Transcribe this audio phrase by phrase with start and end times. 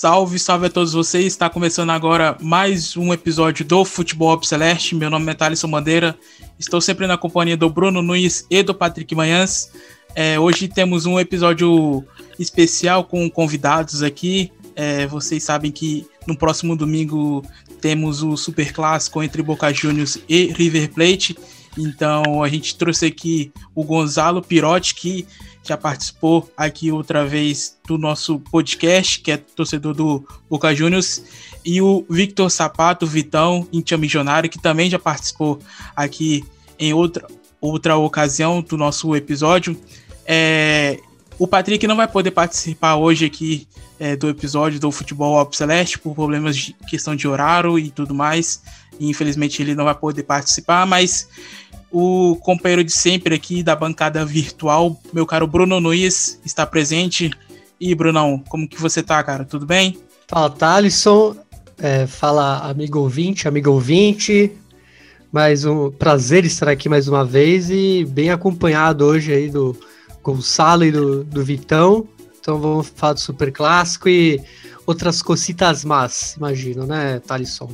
[0.00, 1.26] Salve, salve a todos vocês.
[1.26, 4.94] Está começando agora mais um episódio do Futebol Celeste.
[4.94, 6.18] Meu nome é Thalisson Bandeira.
[6.58, 9.70] Estou sempre na companhia do Bruno Nunes e do Patrick Manhãs.
[10.14, 12.02] É, hoje temos um episódio
[12.38, 14.50] especial com convidados aqui.
[14.74, 17.44] É, vocês sabem que no próximo domingo
[17.78, 21.36] temos o Super Clássico entre Boca Juniors e River Plate.
[21.76, 25.26] Então a gente trouxe aqui o Gonzalo Pirotti, que
[25.62, 31.22] já participou aqui outra vez do nosso podcast, que é torcedor do Boca Juniors,
[31.64, 35.58] e o Victor Sapato, Vitão, Intia Milionário, que também já participou
[35.94, 36.44] aqui
[36.78, 37.26] em outra,
[37.60, 39.76] outra ocasião do nosso episódio.
[40.24, 40.98] É,
[41.38, 43.66] o Patrick não vai poder participar hoje aqui
[43.98, 48.14] é, do episódio do Futebol Alpo Celeste por problemas de questão de horário e tudo
[48.14, 48.62] mais.
[48.98, 51.28] E, infelizmente ele não vai poder participar, mas
[51.90, 57.30] o companheiro de sempre aqui da bancada virtual, meu caro Bruno Nunes, está presente.
[57.80, 59.44] E, Brunão, como que você tá, cara?
[59.44, 59.98] Tudo bem?
[60.28, 61.36] Fala, Thalisson.
[61.78, 64.52] É, fala, amigo ouvinte, amigo ouvinte.
[65.32, 69.76] Mais um prazer estar aqui mais uma vez e bem acompanhado hoje aí do
[70.22, 72.06] Gonçalo e do, do Vitão.
[72.38, 74.40] Então vamos falar do Super Clássico e
[74.84, 77.70] outras cositas más, imagino, né, Thalisson?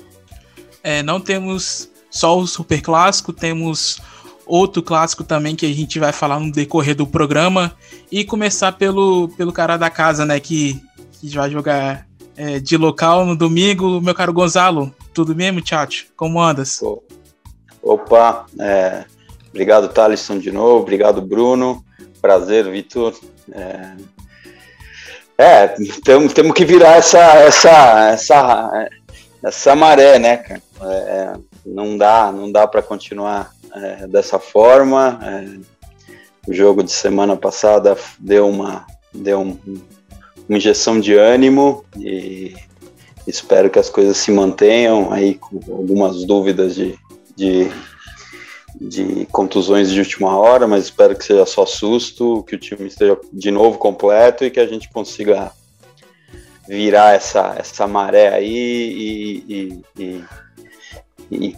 [0.82, 4.00] É, não temos só o super clássico, temos
[4.46, 7.72] outro clássico também que a gente vai falar no decorrer do programa.
[8.10, 10.80] E começar pelo, pelo cara da casa, né, que,
[11.12, 16.08] que vai jogar é, de local no domingo, meu caro Gonzalo, tudo mesmo, chat?
[16.16, 16.80] Como andas?
[17.82, 19.04] Opa, é,
[19.48, 21.84] obrigado Thalisson de novo, obrigado Bruno,
[22.20, 23.14] prazer Vitor,
[23.52, 23.96] é,
[25.38, 25.68] é
[26.04, 28.88] temos, temos que virar essa, essa, essa,
[29.42, 30.62] essa maré, né, cara?
[30.82, 31.32] É,
[31.66, 35.18] não dá, não dá para continuar é, dessa forma.
[35.22, 35.76] É,
[36.48, 39.58] o jogo de semana passada deu uma, deu um,
[40.48, 42.54] uma injeção de ânimo e
[43.26, 46.96] espero que as coisas se mantenham aí com algumas dúvidas de,
[47.34, 47.68] de,
[48.80, 53.18] de contusões de última hora, mas espero que seja só susto, que o time esteja
[53.32, 55.50] de novo completo e que a gente consiga
[56.68, 60.24] virar essa, essa maré aí e, e, e
[61.30, 61.54] e,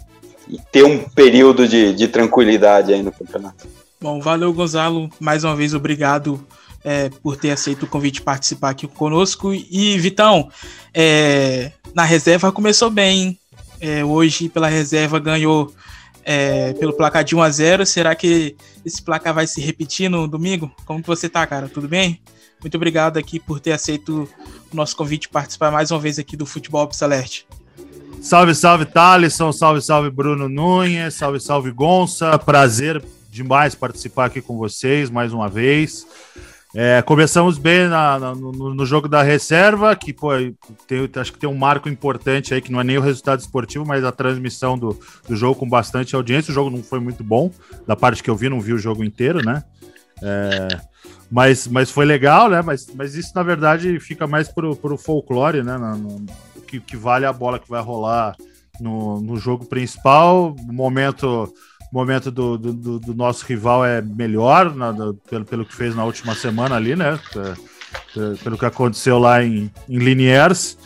[0.47, 3.67] e ter um período de, de, tranquilidade aí no campeonato.
[4.01, 5.09] Bom, valeu, Gonzalo.
[5.19, 6.45] Mais uma vez, obrigado
[6.83, 9.53] é, por ter aceito o convite de participar aqui conosco.
[9.53, 10.49] E, Vitão,
[10.93, 13.37] é, na reserva começou bem.
[13.81, 15.73] É, hoje, pela reserva, ganhou
[16.23, 20.27] é, pelo placar de 1 a 0 Será que esse placar vai se repetir no
[20.27, 20.71] domingo?
[20.85, 21.69] Como que você tá, cara?
[21.69, 22.21] Tudo bem?
[22.61, 24.29] Muito obrigado aqui por ter aceito
[24.71, 27.47] o nosso convite de participar mais uma vez aqui do Futebol Celeste.
[28.21, 29.51] Salve, salve, Thalisson.
[29.51, 31.13] Salve, salve, Bruno Nunes.
[31.13, 32.37] Salve, salve, Gonça.
[32.37, 36.05] Prazer demais participar aqui com vocês mais uma vez.
[36.75, 40.29] É, começamos bem na, na, no, no, jogo da reserva, que pô,
[40.87, 43.83] tem, acho que tem um marco importante aí, que não é nem o resultado esportivo,
[43.87, 44.95] mas a transmissão do,
[45.27, 46.51] do jogo com bastante audiência.
[46.51, 47.51] O jogo não foi muito bom,
[47.87, 49.63] da parte que eu vi, não vi o jogo inteiro, né?
[50.21, 50.67] É,
[51.31, 52.61] mas, mas foi legal, né?
[52.61, 55.75] Mas, mas isso, na verdade, fica mais pro, pro folclore, né?
[56.69, 58.35] Que, que vale a bola que vai rolar
[58.79, 60.55] no, no jogo principal.
[60.57, 61.51] O momento,
[61.91, 66.05] momento do, do, do nosso rival é melhor, na, do, pelo, pelo que fez na
[66.05, 67.19] última semana ali, né?
[68.43, 70.77] Pelo que aconteceu lá em, em Liniers.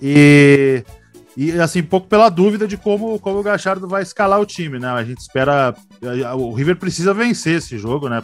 [0.00, 0.82] E,
[1.36, 4.78] e assim, um pouco pela dúvida de como, como o Gachardo vai escalar o time,
[4.78, 4.88] né?
[4.88, 5.74] A gente espera.
[6.36, 8.22] O River precisa vencer esse jogo, né?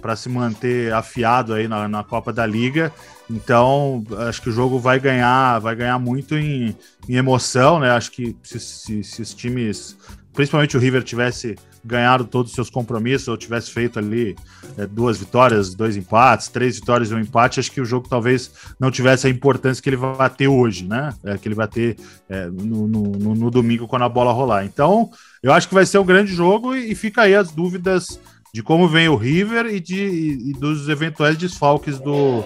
[0.00, 2.92] Para se manter afiado aí na, na Copa da Liga.
[3.30, 6.76] Então, acho que o jogo vai ganhar, vai ganhar muito em,
[7.08, 7.90] em emoção, né?
[7.90, 9.96] Acho que se, se, se, os times,
[10.32, 14.36] principalmente o River, tivesse ganhado todos os seus compromissos, ou tivesse feito ali
[14.76, 18.50] é, duas vitórias, dois empates, três vitórias e um empate, acho que o jogo talvez
[18.78, 21.14] não tivesse a importância que ele vai ter hoje, né?
[21.24, 21.96] É, que ele vai ter
[22.28, 24.64] é, no, no, no, domingo quando a bola rolar.
[24.64, 25.10] Então,
[25.42, 28.18] eu acho que vai ser um grande jogo e, e fica aí as dúvidas
[28.52, 32.44] de como vem o River e, de, e dos eventuais desfalques do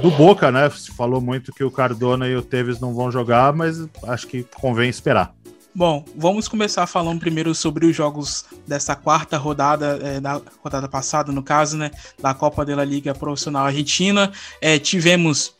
[0.00, 0.68] do Boca, né?
[0.70, 4.44] Se falou muito que o Cardona e o Tevez não vão jogar, mas acho que
[4.56, 5.34] convém esperar.
[5.74, 11.32] Bom, vamos começar falando primeiro sobre os jogos dessa quarta rodada, é, da rodada passada,
[11.32, 11.90] no caso, né,
[12.22, 14.30] da Copa da Liga Profissional Argentina.
[14.60, 15.54] É, tivemos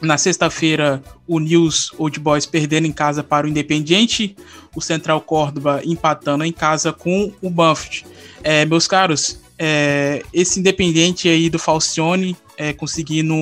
[0.00, 4.36] na sexta-feira o News Old Boys perdendo em casa para o Independiente,
[4.74, 8.06] o Central Córdoba empatando em casa com o Banfield.
[8.42, 13.34] É, meus caros, é, esse Independente aí do Falcione é, conseguindo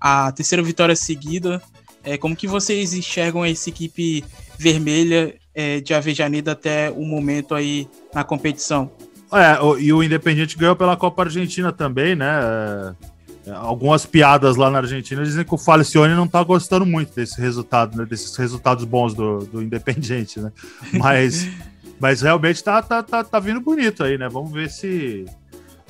[0.00, 1.62] a terceira vitória seguida,
[2.02, 4.24] é, como que vocês enxergam essa equipe
[4.58, 8.90] vermelha é, de Avejaneda até o momento aí na competição?
[9.32, 12.94] É, e o Independiente ganhou pela Copa Argentina também, né?
[13.52, 17.96] Algumas piadas lá na Argentina dizem que o Falcione não tá gostando muito desse resultado,
[17.96, 20.50] né, desses resultados bons do, do Independiente, né?
[20.92, 21.46] Mas,
[22.00, 24.28] mas realmente tá, tá, tá, tá vindo bonito aí, né?
[24.28, 25.26] Vamos ver se,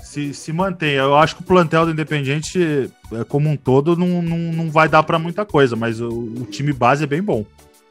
[0.03, 0.95] se, se mantém.
[0.95, 4.89] Eu acho que o plantel do Independiente, é, como um todo, não, não, não vai
[4.89, 7.45] dar para muita coisa, mas o, o, time base é bem bom,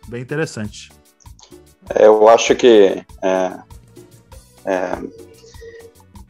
[0.08, 0.92] bem interessante.
[1.90, 3.52] É, eu acho que é,
[4.66, 4.98] é,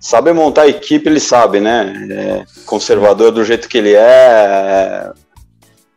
[0.03, 2.07] sabe montar equipe, ele sabe, né?
[2.11, 5.13] É, conservador do jeito que ele é, é.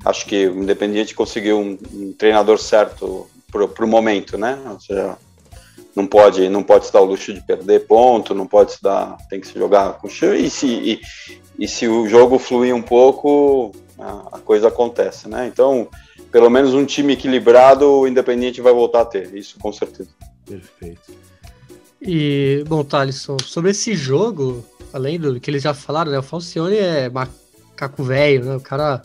[0.05, 4.61] acho que o Independiente conseguiu um, um treinador certo para o momento, né?
[4.71, 5.17] Ou seja,
[5.95, 9.17] não pode, não pode se dar o luxo de perder ponto, não pode se dar,
[9.29, 10.33] tem que se jogar com chão.
[10.33, 11.01] E se, e,
[11.59, 15.49] e se o jogo fluir um pouco, a, a, coisa acontece, né?
[15.53, 15.89] Então,
[16.31, 20.11] pelo menos um time equilibrado, o Independiente vai voltar a ter, isso com certeza.
[20.47, 21.27] Perfeito.
[22.01, 26.19] E, bom, Thalisson, sobre esse jogo, além do que eles já falaram, né?
[26.19, 28.57] O Falcione é macaco velho, né?
[28.57, 29.03] O cara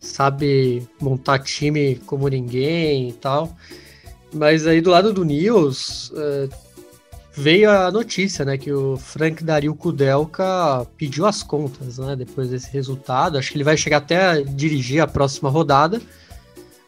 [0.00, 3.56] sabe montar time como ninguém e tal.
[4.32, 6.48] Mas aí do lado do News é,
[7.34, 8.58] veio a notícia, né?
[8.58, 12.16] Que o Frank Dario Kudelka pediu as contas, né?
[12.16, 13.38] Depois desse resultado.
[13.38, 16.00] Acho que ele vai chegar até a dirigir a próxima rodada.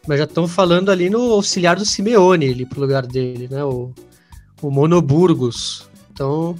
[0.08, 3.64] Mas já estão falando ali no auxiliar do Simeone, ali pro lugar dele, né?
[3.64, 3.92] O
[4.60, 5.88] o Monoburgos.
[6.12, 6.56] Então,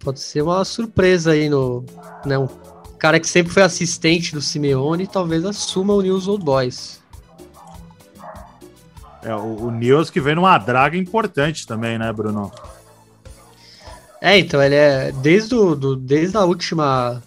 [0.00, 1.84] pode ser uma surpresa aí no.
[2.24, 2.48] Né, um
[2.98, 7.02] cara que sempre foi assistente do Simeone talvez assuma o News Old Boys.
[9.22, 12.50] É, o, o News que vem numa draga importante também, né, Bruno?
[14.20, 15.12] É, então, ele é.
[15.12, 17.22] Desde, o, do, desde a última.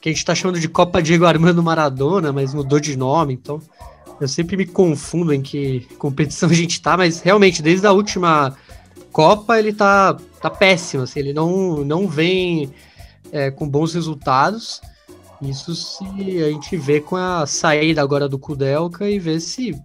[0.00, 3.60] Que a gente tá chamando de Copa Diego Armando Maradona, mas mudou de nome, então.
[4.20, 8.54] Eu sempre me confundo em que competição a gente tá, mas realmente, desde a última
[9.14, 12.74] Copa ele tá, tá péssimo, assim, ele não, não vem
[13.30, 14.82] é, com bons resultados.
[15.40, 16.04] Isso se
[16.42, 19.80] a gente vê com a saída agora do Kudelka e ver se,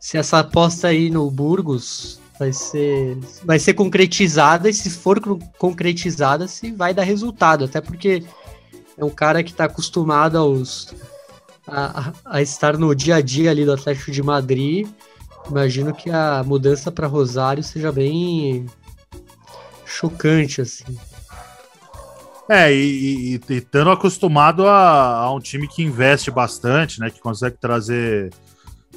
[0.00, 5.20] se essa aposta aí no Burgos vai ser, vai ser concretizada e se for
[5.58, 7.64] concretizada, se vai dar resultado.
[7.64, 8.22] Até porque
[8.96, 10.94] é um cara que está acostumado aos,
[11.66, 14.86] a, a, estar no dia a dia ali do Atlético de Madrid
[15.48, 18.66] imagino que a mudança para Rosário seja bem
[19.84, 20.98] chocante, assim.
[22.48, 27.08] É, e, e, e estando acostumado a, a, um time que investe bastante, né?
[27.08, 28.30] Que consegue trazer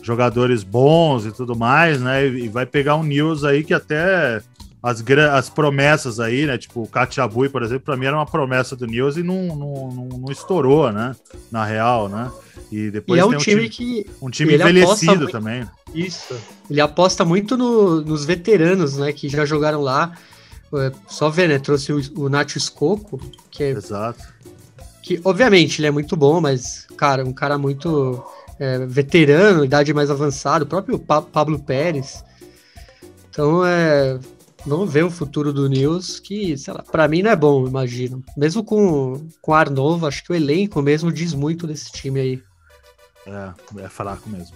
[0.02, 2.28] jogadores bons e tudo mais, né?
[2.28, 4.42] E, e vai pegar um News aí que até
[4.84, 5.02] as,
[5.32, 6.58] as promessas aí, né?
[6.58, 9.92] Tipo, o Katiabui, por exemplo, para mim era uma promessa do News e não, não,
[9.92, 11.16] não, não estourou, né?
[11.50, 12.30] Na real, né?
[12.70, 14.06] E depois e é um, time, um time, que.
[14.22, 15.66] Um time envelhecido também.
[15.96, 16.36] Isso.
[16.70, 19.14] Ele aposta muito no, nos veteranos, né?
[19.14, 20.12] Que já jogaram lá.
[20.74, 21.60] É, só ver, né?
[21.60, 23.70] Trouxe o, o Nacho Scocco, que é.
[23.70, 24.34] Exato.
[25.02, 28.22] Que, obviamente, ele é muito bom, mas, cara, um cara muito
[28.60, 32.22] é, veterano, idade mais avançada, o próprio pa Pablo Pérez.
[33.30, 34.20] Então, é.
[34.66, 38.24] Vamos ver o futuro do News, que, sei lá, pra mim não é bom, imagino.
[38.38, 42.44] Mesmo com, com ar novo, acho que o elenco mesmo diz muito desse time aí.
[43.28, 44.56] É, é fraco mesmo.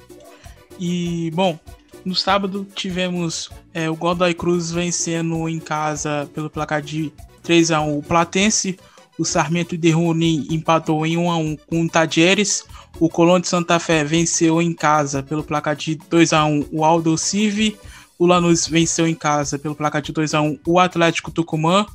[0.79, 1.59] E, bom,
[2.05, 7.11] no sábado tivemos é, o Godoy Cruz vencendo em casa pelo placar de
[7.43, 8.79] 3 a 1 o Platense.
[9.19, 12.63] O Sarmento de Runi empatou em 1 a 1 com o Tadieres.
[12.99, 16.85] O Colón de Santa Fé venceu em casa pelo placar de 2 a 1 o
[16.85, 17.77] Aldo Civi.
[18.17, 21.85] O Lanús venceu em casa pelo placar de 2 a 1 o Atlético Tucumã.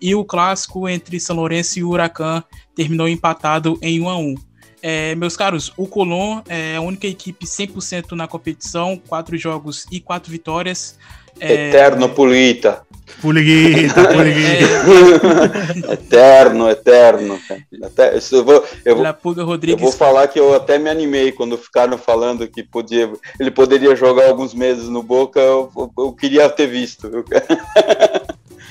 [0.00, 2.42] E o clássico entre São Lourenço e Huracan
[2.74, 4.34] terminou empatado em 1 a 1.
[4.82, 9.98] É, meus caros, o Colón é a única equipe 100% na competição, quatro jogos e
[9.98, 10.98] quatro vitórias.
[11.40, 11.68] É...
[11.68, 12.85] Eterno Pulita.
[13.20, 15.92] Puliguita, Puliguita.
[15.92, 17.40] eterno, eterno.
[17.82, 19.80] Até, eu, vou, eu, vou, Rodrigues.
[19.80, 23.94] eu vou falar que eu até me animei quando ficaram falando que podia, ele poderia
[23.94, 27.10] jogar alguns meses no Boca, eu, eu queria ter visto.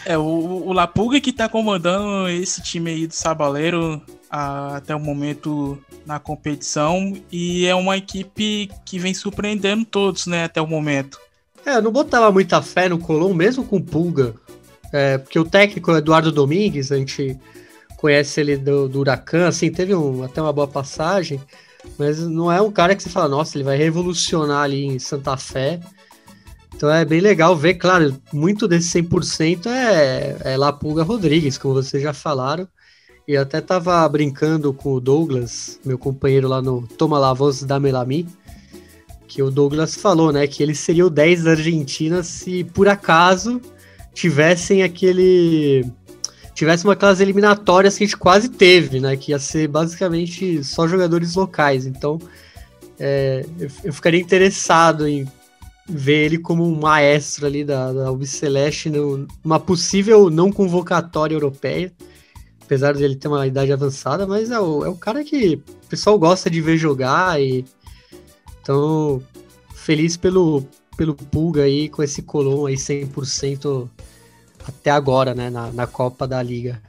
[0.06, 4.00] É, o, o Lapuga que tá comandando esse time aí do Sabaleiro
[4.30, 10.44] a, até o momento na competição e é uma equipe que vem surpreendendo todos, né,
[10.44, 11.20] até o momento.
[11.66, 14.36] É, eu não botava muita fé no Colom, mesmo com Pulga,
[14.94, 17.38] é, porque o técnico Eduardo Domingues, a gente
[17.98, 21.42] conhece ele do, do Huracan, assim, teve um, até uma boa passagem,
[21.98, 25.36] mas não é um cara que você fala, nossa, ele vai revolucionar ali em Santa
[25.38, 25.80] Fé.
[26.76, 32.04] Então é bem legal ver, claro, muito desse 100% é, é Lapulga Rodrigues, como vocês
[32.04, 32.68] já falaram.
[33.28, 37.80] E até tava brincando com o Douglas, meu companheiro lá no Toma La Voz da
[37.80, 38.28] Melami,
[39.36, 43.62] que o Douglas falou, né, que ele seria o 10 da Argentina se por acaso
[44.14, 45.84] tivessem aquele
[46.54, 50.88] tivesse uma classe eliminatória que a gente quase teve, né, que ia ser basicamente só
[50.88, 51.86] jogadores locais.
[51.86, 52.18] Então,
[52.98, 55.28] é, eu, eu, ficaria interessado em
[55.86, 61.92] ver ele como um maestro ali da, da Albiceleste numa possível não convocatória europeia
[62.66, 65.88] apesar de ele ter uma idade avançada, mas é o, é o cara que o
[65.88, 67.64] pessoal gosta de ver jogar e
[68.66, 69.22] então
[69.76, 70.66] feliz pelo,
[70.98, 73.88] pelo Pulga aí com esse Colom aí 100%
[74.68, 76.82] até agora, né, na, na Copa da Liga.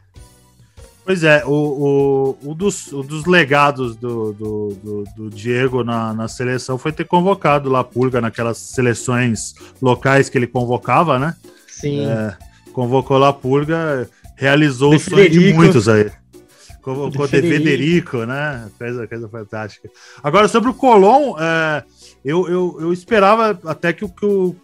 [1.04, 6.14] Pois é, o, o, um, dos, um dos legados do, do, do, do Diego na,
[6.14, 11.36] na seleção foi ter convocado lá Pulga naquelas seleções locais que ele convocava, né?
[11.68, 12.06] Sim.
[12.06, 12.34] É,
[12.72, 16.10] convocou lá Pulga, realizou o sonho de muitos aí.
[16.86, 18.70] Como de, de Federico, né?
[18.78, 19.90] Coisa, coisa fantástica.
[20.22, 21.82] Agora, sobre o Colom, é,
[22.24, 24.54] eu, eu, eu esperava até que o que o.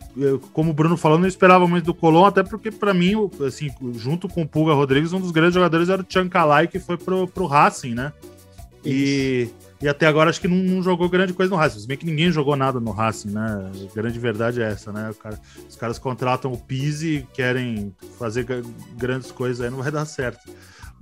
[0.52, 3.14] Como o Bruno falou, não esperava muito do Colom, até porque, para mim,
[3.44, 6.96] assim, junto com o Pulga Rodrigues, um dos grandes jogadores era o Tchancalai, que foi
[6.96, 8.12] pro, pro Racing, né?
[8.84, 9.48] E.
[9.80, 11.80] E até agora acho que não, não, jogou grande coisa no Racing.
[11.80, 13.68] Se bem que ninguém jogou nada no Racing, né?
[13.90, 15.12] A grande verdade é essa, né?
[15.20, 15.36] Cara,
[15.68, 18.46] os caras contratam o Pise e querem fazer
[18.96, 20.48] grandes coisas aí, não vai dar certo.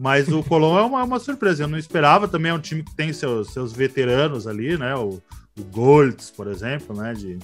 [0.01, 1.65] Mas o Colón é uma, uma, surpresa.
[1.65, 2.27] Eu não esperava.
[2.27, 4.95] Também é um time que tem seus, seus veteranos ali, né?
[4.95, 5.21] O,
[5.59, 7.13] o Golds, por exemplo, né?
[7.13, 7.39] De,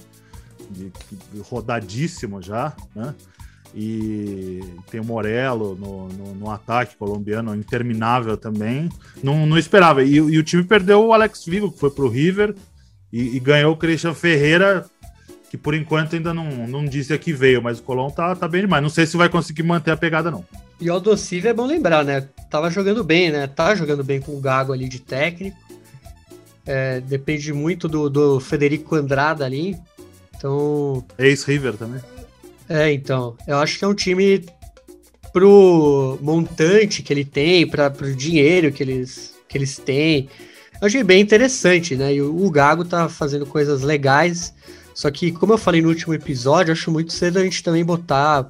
[0.71, 0.91] de,
[1.33, 3.13] de rodadíssimo já, né?
[3.75, 4.59] e
[4.89, 8.89] tem o Morello no, no, no, ataque colombiano, interminável também.
[9.21, 10.03] Não, não esperava.
[10.03, 12.55] E, e, o time perdeu o Alex Vigo, que foi pro River,
[13.13, 14.85] e, e, ganhou o Christian Ferreira,
[15.49, 18.47] que por enquanto ainda não, não disse a que veio, mas o Colón tá, tá
[18.47, 18.83] bem demais.
[18.83, 20.45] Não sei se vai conseguir manter a pegada, não.
[20.79, 22.27] E o Aldocive é bom lembrar, né?
[22.49, 23.47] Tava jogando bem, né?
[23.47, 25.57] Tá jogando bem com o Gago ali de técnico.
[26.65, 29.77] É, depende muito do, do Federico Andrada ali.
[30.35, 31.03] Então.
[31.17, 32.01] Ex-River também.
[32.67, 33.35] É, então.
[33.47, 34.45] Eu acho que é um time
[35.31, 40.29] pro montante que ele tem, para pro dinheiro que eles, que eles têm.
[40.79, 42.13] Eu achei bem interessante, né?
[42.13, 44.53] E o, o Gago tá fazendo coisas legais.
[44.97, 48.47] Só que, como eu falei no último episódio, acho muito cedo a gente também botar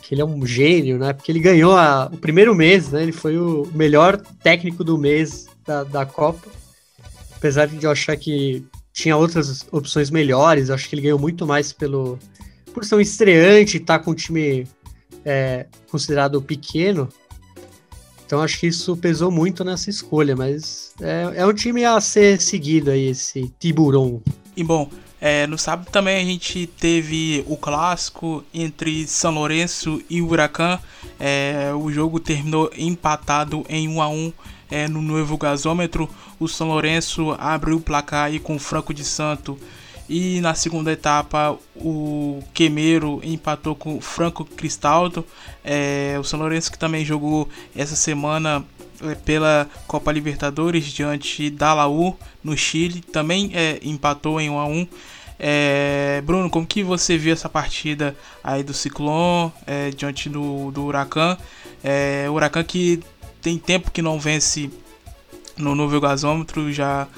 [0.00, 1.12] que ele é um gênio, né?
[1.12, 3.02] Porque ele ganhou a, o primeiro mês, né?
[3.02, 6.48] Ele foi o melhor técnico do mês da, da Copa.
[7.34, 11.72] Apesar de eu achar que tinha outras opções melhores, acho que ele ganhou muito mais
[11.72, 12.16] pelo,
[12.72, 14.68] por ser um estreante e tá com um time
[15.24, 17.08] é, considerado pequeno,
[18.24, 22.40] então acho que isso pesou muito nessa escolha, mas é, é um time a ser
[22.40, 24.22] seguido aí, esse Tiburon.
[24.56, 24.88] E bom,
[25.24, 30.80] é, no sábado também a gente teve o clássico entre São Lourenço e Huracan.
[31.20, 34.32] É, o jogo terminou empatado em 1 a 1
[34.68, 36.10] é, no novo gasômetro.
[36.40, 39.56] O São Lourenço abriu o placar aí com o Franco de Santo
[40.08, 45.24] e na segunda etapa, o Quemeiro empatou com o Franco Cristaldo.
[45.64, 48.64] É, o São Lourenço que também jogou essa semana
[49.24, 53.00] pela Copa Libertadores diante da Laú no Chile.
[53.00, 54.86] Também é, empatou em 1 a 1
[55.44, 60.84] é, Bruno, como que você viu essa partida aí do Ciclone é, diante do, do
[60.84, 61.36] Huracan?
[61.82, 63.00] É, Huracan que
[63.40, 64.70] tem tempo que não vence
[65.56, 67.08] no novo gasômetro, já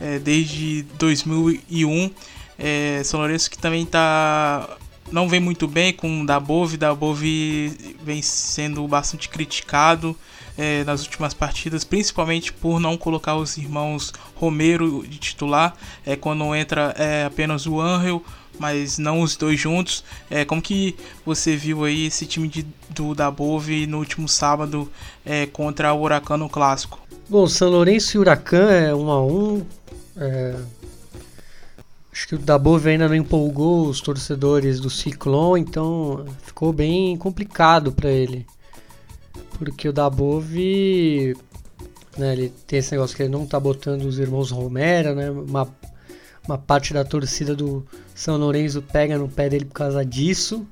[0.00, 2.10] é, desde 2001.
[2.56, 4.76] É, São Lourenço que também tá
[5.12, 6.76] não vem muito bem com o Dabove.
[6.76, 10.16] Dabove vem sendo bastante criticado
[10.56, 15.74] é, nas últimas partidas, principalmente por não colocar os irmãos Romero de titular.
[16.04, 18.22] É, quando entra é, apenas o Angel,
[18.58, 20.04] mas não os dois juntos.
[20.30, 24.90] É, como que você viu aí esse time de, do Dabove no último sábado
[25.24, 27.00] é, contra o Huracan no Clássico?
[27.28, 29.64] Bom, São Lourenço e Huracan é um a um.
[30.16, 30.56] É,
[32.12, 37.90] acho que o Dabove ainda não empolgou os torcedores do Ciclone, então ficou bem complicado
[37.90, 38.46] para ele.
[39.58, 41.34] Porque o Dabove,
[42.18, 45.30] né, ele tem esse negócio que ele não tá botando os irmãos Romero, né?
[45.30, 45.68] Uma,
[46.46, 50.66] uma parte da torcida do São Lourenço pega no pé dele por causa disso.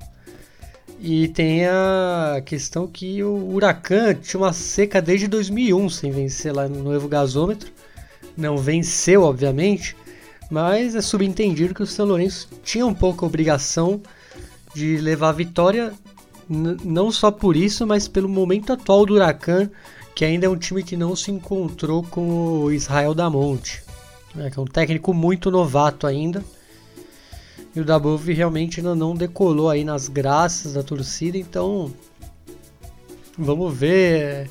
[1.02, 6.68] E tem a questão que o Huracan tinha uma seca desde 2001 sem vencer lá
[6.68, 7.72] no novo gasômetro.
[8.36, 9.96] Não venceu, obviamente,
[10.50, 14.02] mas é subentendido que o São Lourenço tinha um pouco a obrigação
[14.74, 15.92] de levar a vitória,
[16.48, 19.70] não só por isso, mas pelo momento atual do Huracan,
[20.14, 23.82] que ainda é um time que não se encontrou com o Israel Damonte,
[24.34, 26.44] né, que é um técnico muito novato ainda.
[27.74, 31.92] E o Dabov realmente ainda não decolou aí nas graças da torcida, então
[33.38, 34.50] vamos ver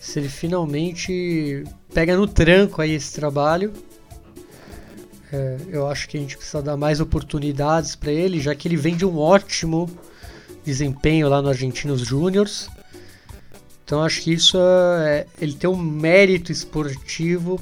[0.00, 3.72] se ele finalmente pega no tranco aí esse trabalho.
[5.32, 8.76] É, eu acho que a gente precisa dar mais oportunidades para ele, já que ele
[8.76, 9.90] vem de um ótimo
[10.64, 12.68] desempenho lá no Argentinos Júniors.
[13.84, 17.60] Então acho que isso é, ele tem um mérito esportivo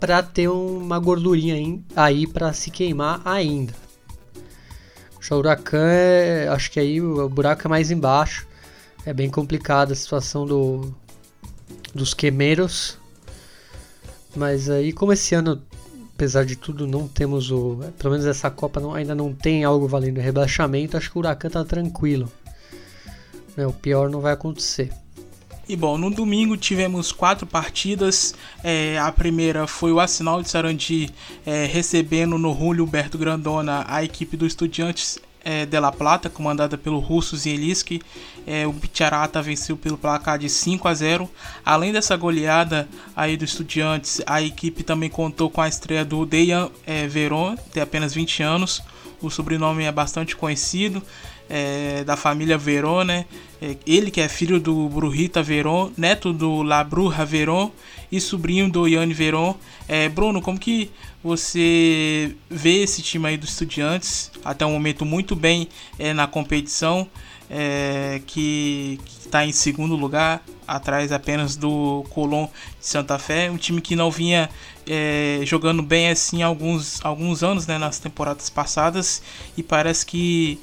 [0.00, 3.72] para ter uma gordurinha aí para se queimar ainda.
[5.20, 8.46] Já o Huracan, é, acho que aí o buraco é mais embaixo.
[9.04, 10.94] É bem complicada a situação do,
[11.94, 12.98] dos quemeiros.
[14.36, 15.62] Mas aí, como esse ano,
[16.16, 17.78] apesar de tudo, não temos o.
[17.98, 21.50] Pelo menos essa Copa não, ainda não tem algo valendo rebaixamento, acho que o Huracan
[21.50, 22.32] tá tranquilo.
[23.54, 24.90] Né, o pior não vai acontecer.
[25.68, 28.34] E bom, no domingo tivemos quatro partidas.
[28.62, 31.10] É, a primeira foi o Arsenal de Sarandi
[31.44, 36.76] é, recebendo no Julio Humberto Grandona a equipe do Estudiantes é, de La Plata, comandada
[36.76, 38.02] pelo russo Zielinski.
[38.44, 41.30] É, o Picharata venceu pelo placar de 5 a 0.
[41.64, 46.68] Além dessa goleada aí do Estudiantes, a equipe também contou com a estreia do Dejan
[46.84, 48.82] é, Veron, tem apenas 20 anos.
[49.22, 51.00] O sobrenome é bastante conhecido
[51.48, 53.24] é, da família Veron, né?
[53.62, 57.70] É, ele que é filho do Brujita Veron, neto do La Bruja Veron
[58.10, 59.54] e sobrinho do Yanni Veron.
[59.88, 60.90] É, Bruno, como que
[61.26, 64.30] você vê esse time aí dos Estudiantes?
[64.44, 65.68] Até o momento muito bem
[65.98, 67.08] é, na competição,
[67.50, 72.46] é, que está em segundo lugar, atrás apenas do Colón
[72.78, 74.48] de Santa Fé, um time que não vinha
[74.86, 79.20] é, jogando bem assim há alguns, alguns anos, né, nas temporadas passadas,
[79.56, 80.60] e parece que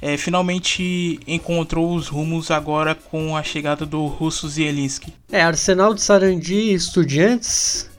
[0.00, 5.12] é, finalmente encontrou os rumos agora com a chegada do Russo Zielinski.
[5.30, 7.90] É, Arsenal de Sarandi e Estudiantes.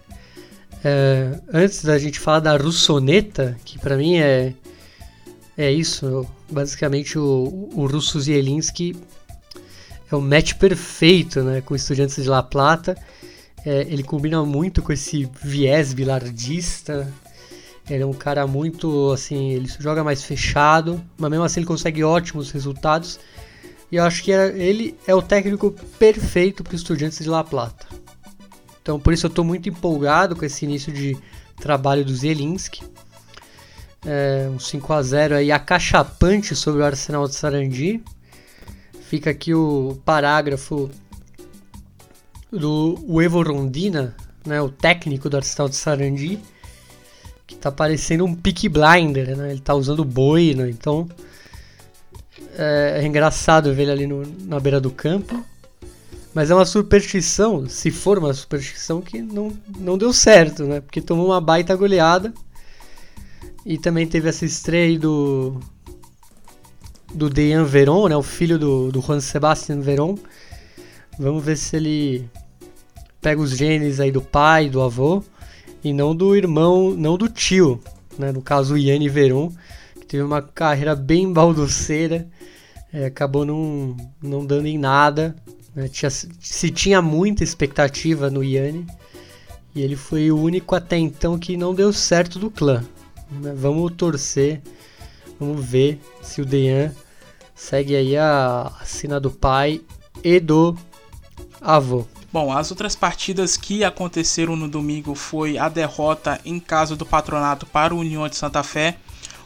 [0.90, 4.54] É, antes da gente falar da Russoneta, que para mim é
[5.58, 8.96] é isso, basicamente o, o Russo Zielinski
[10.10, 12.96] é o match perfeito, né, com Estudiantes de La Plata.
[13.66, 17.12] É, ele combina muito com esse viés bilardista,
[17.90, 22.02] ele é um cara muito, assim, ele joga mais fechado, mas mesmo assim ele consegue
[22.02, 23.20] ótimos resultados.
[23.92, 28.07] E eu acho que ele é o técnico perfeito para os estudantes de La Plata.
[28.88, 31.18] Então por isso eu estou muito empolgado com esse início de
[31.58, 32.86] trabalho do Zelinski.
[34.06, 38.02] É, um 5 a 0 aí acachapante sobre o Arsenal de Sarandi.
[39.02, 40.90] Fica aqui o parágrafo
[42.50, 46.40] do Evo Rondina, né, o técnico do Arsenal de Sarandi
[47.46, 49.52] que tá parecendo um Peak Blinder, né?
[49.52, 50.70] Ele tá usando boi, né?
[50.70, 51.10] Então
[52.58, 55.44] é, é engraçado ver ele ali no, na beira do campo.
[56.34, 60.82] Mas é uma superstição, se for uma superstição, que não, não deu certo, né?
[60.82, 62.34] Porque tomou uma baita goleada.
[63.66, 65.60] E também teve essa estreia aí do.
[67.14, 68.16] Do Dejan Veron, né?
[68.16, 70.16] O filho do, do Juan Sebastian Veron.
[71.18, 72.30] Vamos ver se ele
[73.22, 75.24] pega os genes aí do pai, do avô
[75.84, 77.82] e não do irmão, não do tio,
[78.18, 78.32] né?
[78.32, 79.52] no caso o Yanni Veron,
[80.00, 82.28] que teve uma carreira bem baldoceira,
[82.92, 85.36] é, acabou não, não dando em nada.
[85.78, 85.88] Né?
[85.88, 88.88] Tinha, se tinha muita expectativa no Yanni,
[89.76, 92.84] e ele foi o único até então que não deu certo do clã.
[93.30, 93.54] Né?
[93.56, 94.60] Vamos torcer,
[95.40, 96.92] vamos ver se o Dejan
[97.54, 99.80] segue aí a, a sina do pai
[100.24, 100.76] e do
[101.62, 102.08] avô.
[102.34, 107.68] Bom, as outras partidas que aconteceram no domingo foi a derrota em casa do Patronato
[107.68, 108.98] para o União de Santa Fé.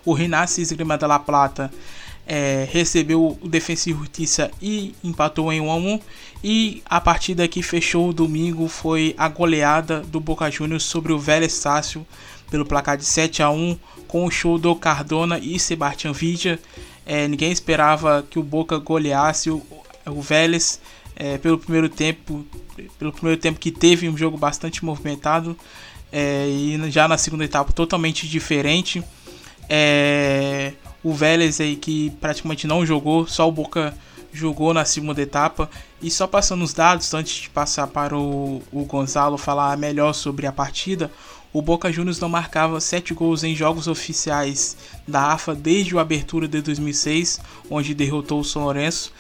[0.06, 1.70] O Renasce Esgrima da La Plata
[2.26, 6.00] é, recebeu o Defensa e Justiça e empatou em 1 a 1
[6.44, 11.20] e a partida que fechou o domingo foi a goleada do Boca Juniors sobre o
[11.20, 12.06] Vélez Sácio
[12.50, 16.60] pelo placar de 7 a 1 com o show do Cardona e Sebastião Vidia.
[17.06, 19.62] É, ninguém esperava que o Boca goleasse o,
[20.06, 20.82] o Vélez
[21.16, 22.46] é, pelo primeiro tempo,
[22.98, 25.58] pelo primeiro tempo que teve um jogo bastante movimentado
[26.12, 29.04] é, e já na segunda etapa totalmente diferente.
[29.70, 30.74] É,
[31.04, 33.94] o Vélez aí que praticamente não jogou, só o Boca
[34.34, 35.70] jogou na segunda etapa.
[36.02, 40.48] E só passando os dados, antes de passar para o, o Gonzalo falar melhor sobre
[40.48, 41.12] a partida,
[41.54, 46.48] o Boca Juniors não marcava 7 gols em jogos oficiais da AFA desde a abertura
[46.48, 49.12] de 2006, onde derrotou o São Lourenço.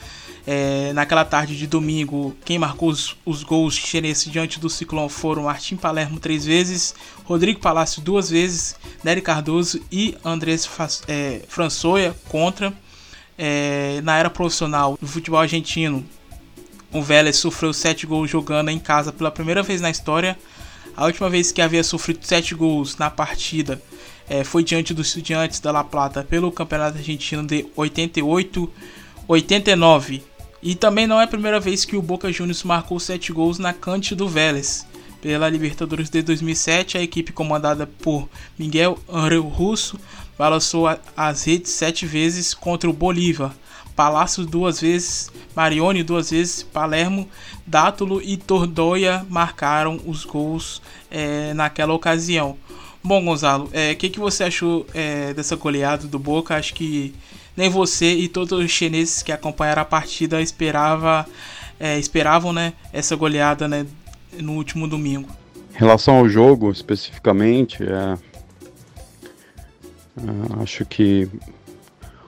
[0.45, 5.43] É, naquela tarde de domingo, quem marcou os, os gols chineses diante do Ciclone foram
[5.43, 10.67] Martim Palermo três vezes, Rodrigo Palácio duas vezes, Nery Cardoso e Andrés
[11.07, 12.73] é, Françoia contra.
[13.37, 16.05] É, na era profissional do futebol argentino,
[16.93, 20.37] o Vélez sofreu sete gols jogando em casa pela primeira vez na história.
[20.95, 23.81] A última vez que havia sofrido sete gols na partida
[24.29, 30.21] é, foi diante dos Estudiantes da La Plata pelo Campeonato Argentino de 88-89.
[30.61, 33.73] E também não é a primeira vez que o Boca Juniors marcou 7 gols na
[33.73, 34.85] cante do Vélez.
[35.21, 39.99] Pela Libertadores de 2007, a equipe comandada por Miguel Angel Russo
[40.37, 43.53] balançou as redes sete vezes contra o Bolívar,
[43.95, 47.29] Palácio duas vezes, Marione duas vezes, Palermo,
[47.67, 52.57] Dátulo e Tordoia marcaram os gols é, naquela ocasião.
[53.03, 56.55] Bom, Gonzalo, o é, que, que você achou é, dessa goleada do Boca?
[56.55, 57.13] Acho que
[57.61, 61.27] nem você e todos os chineses que acompanharam a partida esperava,
[61.79, 63.85] é, esperavam né, essa goleada né,
[64.39, 65.29] no último domingo.
[65.71, 68.17] Em relação ao jogo especificamente, é,
[70.17, 71.29] é, acho que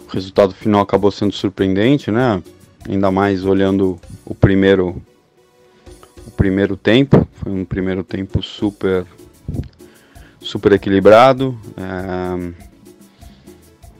[0.07, 2.39] o resultado final acabou sendo surpreendente, né?
[2.87, 5.01] Ainda mais olhando o primeiro
[6.27, 9.03] o primeiro tempo, foi um primeiro tempo super
[10.39, 12.72] super equilibrado, é,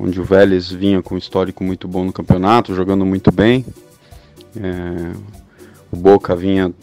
[0.04, 3.66] onde o Vélez vinha com um histórico muito bom no campeonato, jogando muito bem.
[4.58, 5.13] É,
[5.89, 6.74] o Boca vinha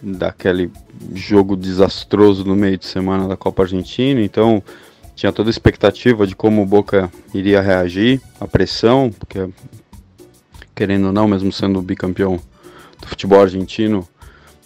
[0.00, 0.70] daquele
[1.12, 4.62] jogo desastroso no meio de semana da Copa Argentina, então
[5.16, 9.48] tinha toda a expectativa de como o Boca iria reagir, a pressão, porque
[10.76, 12.38] querendo ou não, mesmo sendo bicampeão
[13.00, 14.06] do futebol argentino,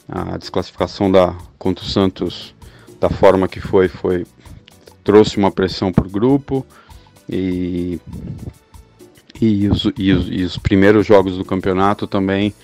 [0.06, 2.54] a desclassificação da contra o Santos
[3.00, 4.26] da forma que foi, foi
[5.02, 6.66] trouxe uma pressão para o grupo
[7.32, 8.00] e,
[9.40, 12.54] e, os, e, os, e os primeiros jogos do campeonato também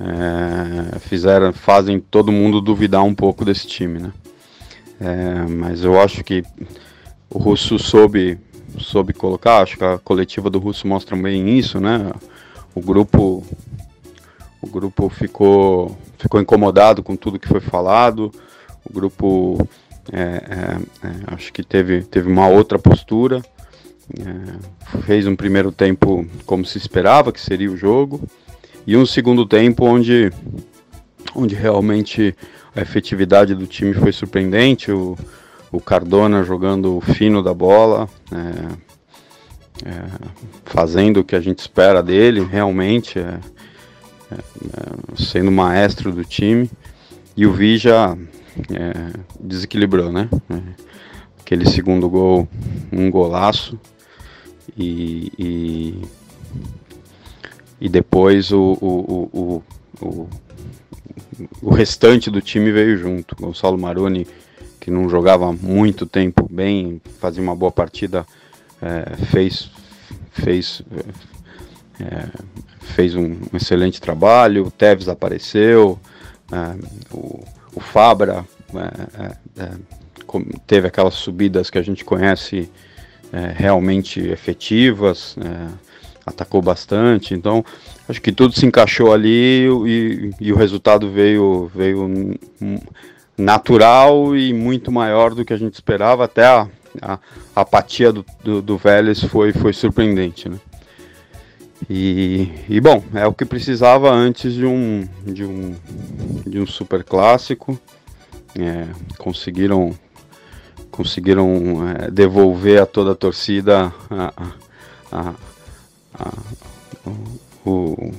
[0.00, 4.12] é, fizeram, fazem todo mundo duvidar um pouco desse time, né?
[5.00, 6.42] É, mas eu acho que
[7.28, 8.38] o Russo soube,
[8.78, 12.10] soube colocar, acho que a coletiva do Russo mostra bem isso, né?
[12.74, 13.44] O grupo,
[14.60, 18.32] o grupo ficou, ficou incomodado com tudo que foi falado,
[18.84, 19.68] o grupo
[20.12, 23.42] é, é, é acho que teve, teve uma outra postura,
[24.18, 28.20] é, fez um primeiro tempo como se esperava que seria o jogo,
[28.86, 30.32] e um segundo tempo onde,
[31.34, 32.34] onde realmente
[32.74, 34.90] a efetividade do time foi surpreendente.
[34.90, 35.16] O,
[35.70, 40.04] o Cardona jogando fino da bola, é, é,
[40.64, 43.38] fazendo o que a gente espera dele, realmente, é,
[44.32, 46.70] é, é sendo maestro do time.
[47.36, 48.18] E o Vija
[48.72, 50.28] é, desequilibrou, né?
[51.50, 52.48] aquele segundo gol,
[52.92, 53.78] um golaço.
[54.76, 56.02] E, e,
[57.80, 59.62] e depois o, o, o,
[60.00, 60.28] o,
[61.62, 63.36] o restante do time veio junto.
[63.36, 64.26] Gonçalo Maroni
[64.80, 68.26] que não jogava muito tempo bem, fazia uma boa partida,
[68.80, 69.70] é, fez,
[70.32, 70.82] fez,
[72.00, 72.26] é,
[72.80, 75.98] fez um, um, excelente trabalho, o Tevez apareceu,
[76.50, 79.70] é, o, o, Fabra é, é, é,
[80.66, 82.70] teve aquelas subidas que a gente conhece
[83.56, 85.36] realmente efetivas,
[86.26, 87.64] atacou bastante, então
[88.08, 92.38] acho que tudo se encaixou ali e, e o resultado veio, veio
[93.40, 96.24] natural e muito maior do que a gente esperava.
[96.24, 96.68] Até a,
[97.00, 97.18] a,
[97.54, 100.48] a apatia do, do, do, Vélez foi, foi surpreendente.
[100.48, 100.58] Né?
[101.88, 105.74] E, e, bom, é o que precisava antes de um, de um,
[106.46, 107.78] de um super clássico.
[108.58, 109.94] É, conseguiram
[110.90, 114.52] conseguiram é, devolver a toda a torcida a,
[115.12, 115.34] a,
[116.14, 116.32] a,
[117.64, 118.12] o,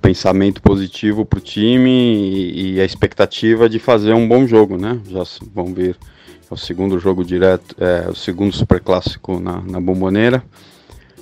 [0.00, 4.98] pensamento positivo para o time e, e, a expectativa de fazer um bom jogo, né?
[5.06, 5.22] Já
[5.54, 5.96] vão vir
[6.50, 10.42] é o segundo jogo direto, é, o segundo super clássico na, na Bomboneira.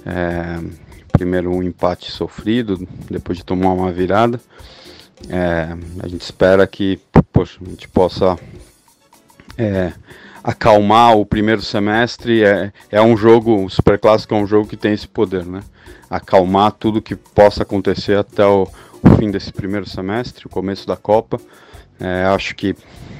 [0.07, 0.59] É,
[1.13, 4.41] primeiro um empate sofrido, depois de tomar uma virada.
[5.29, 6.99] É, a gente espera que
[7.33, 8.39] poxa, a gente possa
[9.59, 9.93] é,
[10.49, 12.43] acalmar o primeiro semestre.
[12.43, 15.61] É, é um jogo, o Super Clássico é um jogo que tem esse poder, né?
[16.09, 18.63] acalmar tudo que possa acontecer até o,
[19.03, 21.39] o fim desse primeiro semestre, o começo da Copa.
[22.01, 22.75] É, acho que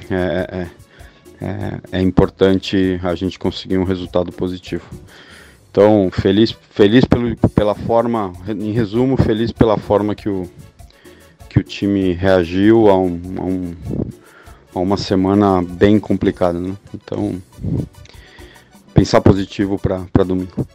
[0.09, 0.67] é,
[1.41, 4.85] é, é, é, importante a gente conseguir um resultado positivo.
[5.69, 10.49] Então, feliz, feliz pelo, pela forma, em resumo, feliz pela forma que o,
[11.47, 13.75] que o time reagiu a, um, a, um,
[14.79, 16.59] a uma semana bem complicada.
[16.59, 16.75] Né?
[16.93, 17.41] Então,
[18.93, 20.65] pensar positivo para domingo.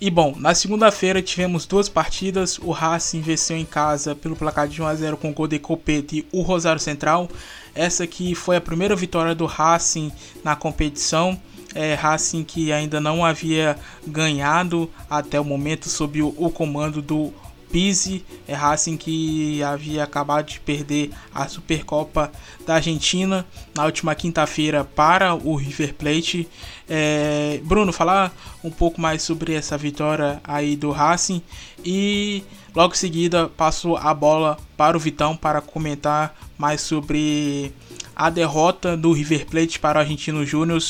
[0.00, 2.58] E bom, na segunda-feira tivemos duas partidas.
[2.58, 5.58] O Racing venceu em casa pelo placar de 1 a 0 com o gol de
[5.58, 7.28] Copete e o Rosário Central.
[7.74, 10.10] Essa aqui foi a primeira vitória do Racing
[10.42, 11.38] na competição.
[11.74, 17.32] É, Racing que ainda não havia ganhado até o momento sob o, o comando do
[17.70, 22.30] Pise, é Racing que havia acabado de perder a Supercopa
[22.66, 26.48] da Argentina na última quinta-feira para o River Plate.
[26.88, 31.42] É, Bruno, falar um pouco mais sobre essa vitória aí do Racing
[31.84, 32.42] e
[32.74, 37.72] logo em seguida passo a bola para o Vitão para comentar mais sobre
[38.16, 40.82] a derrota do River Plate para o Argentino Júnior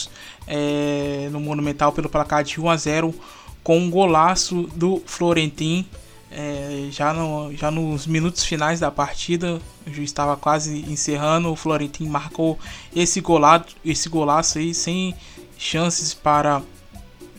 [0.46, 3.14] é, no Monumental pelo placar de 1 a 0
[3.62, 5.86] com um golaço do Florentin
[6.30, 11.56] é, já, no, já nos minutos finais da partida, o juiz estava quase encerrando, o
[11.56, 12.58] Florentin marcou
[12.94, 15.14] esse, golado, esse golaço aí sem
[15.58, 16.62] chances para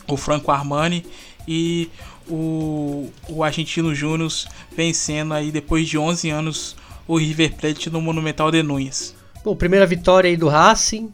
[0.08, 1.06] o Franco Armani
[1.47, 1.89] e
[2.30, 4.32] o, o Argentino Júnior
[4.75, 6.75] vencendo aí depois de 11 anos
[7.08, 9.15] o River Plate no Monumental de Nunes.
[9.43, 11.12] Bom, primeira vitória aí do Racing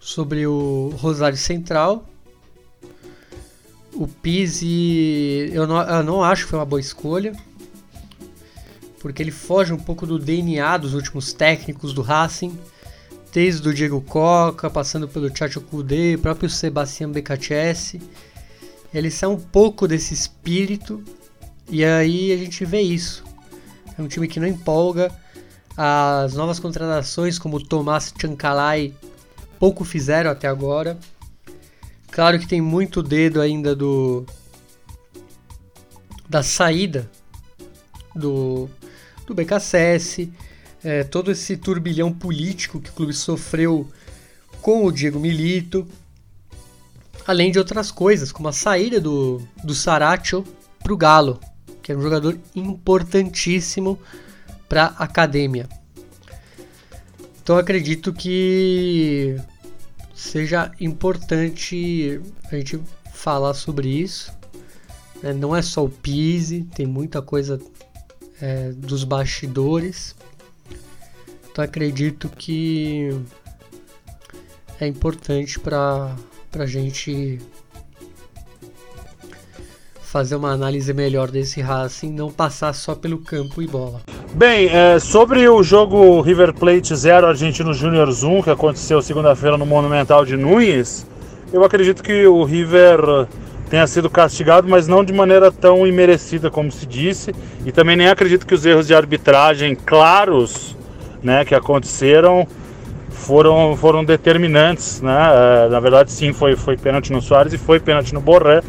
[0.00, 2.04] sobre o Rosário Central.
[3.94, 7.32] O Pizzi, eu não, eu não acho que foi uma boa escolha.
[9.00, 12.58] Porque ele foge um pouco do DNA dos últimos técnicos do Racing.
[13.32, 18.00] Desde o Diego Coca, passando pelo Chacho Kudê, próprio Sebastião Becatese.
[18.92, 21.02] Ele sai um pouco desse espírito.
[21.68, 23.24] E aí a gente vê isso.
[23.96, 25.10] É um time que não empolga.
[25.76, 28.94] As novas contratações, como o Tomás Chancalay,
[29.58, 30.98] pouco fizeram até agora.
[32.10, 34.24] Claro que tem muito dedo ainda do
[36.28, 37.10] da saída
[38.14, 38.68] do
[39.26, 40.30] do BKSS,
[40.82, 43.88] é, todo esse turbilhão político que o clube sofreu
[44.60, 45.86] com o Diego Milito,
[47.26, 50.44] além de outras coisas, como a saída do, do Saracho
[50.82, 51.38] para o Galo,
[51.80, 53.98] que era um jogador importantíssimo
[54.68, 55.68] para a academia.
[57.42, 59.36] Então acredito que
[60.20, 62.20] seja importante
[62.52, 62.78] a gente
[63.14, 64.30] falar sobre isso.
[65.22, 65.32] Né?
[65.32, 67.58] Não é só o Pise, tem muita coisa
[68.40, 70.14] é, dos bastidores.
[71.50, 73.08] Então acredito que
[74.78, 76.14] é importante para
[76.52, 77.38] a gente
[80.10, 84.00] fazer uma análise melhor desse Racing, não passar só pelo campo e bola.
[84.34, 89.64] Bem, é, sobre o jogo River Plate 0 Argentino Júnior 1, que aconteceu segunda-feira no
[89.64, 91.06] Monumental de Nunes,
[91.52, 93.28] eu acredito que o River
[93.70, 97.32] tenha sido castigado, mas não de maneira tão imerecida como se disse,
[97.64, 100.76] e também nem acredito que os erros de arbitragem claros
[101.22, 102.48] né, que aconteceram
[103.10, 105.00] foram, foram determinantes.
[105.00, 105.12] Né?
[105.66, 108.60] É, na verdade, sim, foi, foi pênalti no Soares e foi pênalti no Borré,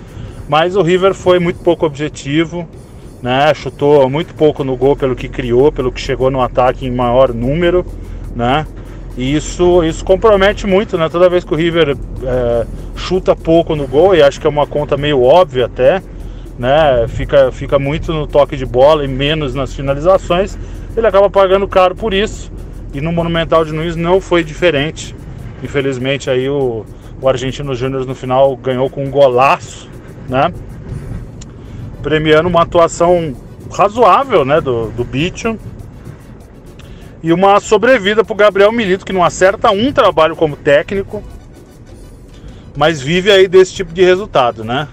[0.51, 2.67] mas o River foi muito pouco objetivo
[3.21, 3.53] né?
[3.53, 7.33] Chutou muito pouco no gol pelo que criou, pelo que chegou no ataque em maior
[7.33, 7.85] número,
[8.35, 8.65] né?
[9.17, 11.07] E isso, isso compromete muito, né?
[11.09, 14.65] Toda vez que o River é, chuta pouco no gol, e acho que é uma
[14.65, 16.01] conta meio óbvia até,
[16.57, 17.05] né?
[17.07, 20.57] Fica, fica muito no toque de bola e menos nas finalizações,
[20.95, 22.51] ele acaba pagando caro por isso.
[22.93, 25.15] E no Monumental de Nunes não foi diferente.
[25.63, 26.85] Infelizmente aí o,
[27.21, 29.90] o Argentino Júnior no final ganhou com um golaço,
[30.29, 30.53] né?
[32.01, 33.35] premiando uma atuação
[33.71, 35.57] razoável né, do, do Bicho
[37.23, 41.23] e uma sobrevida para o Gabriel Milito, que não acerta um trabalho como técnico,
[42.75, 44.87] mas vive aí desse tipo de resultado, né?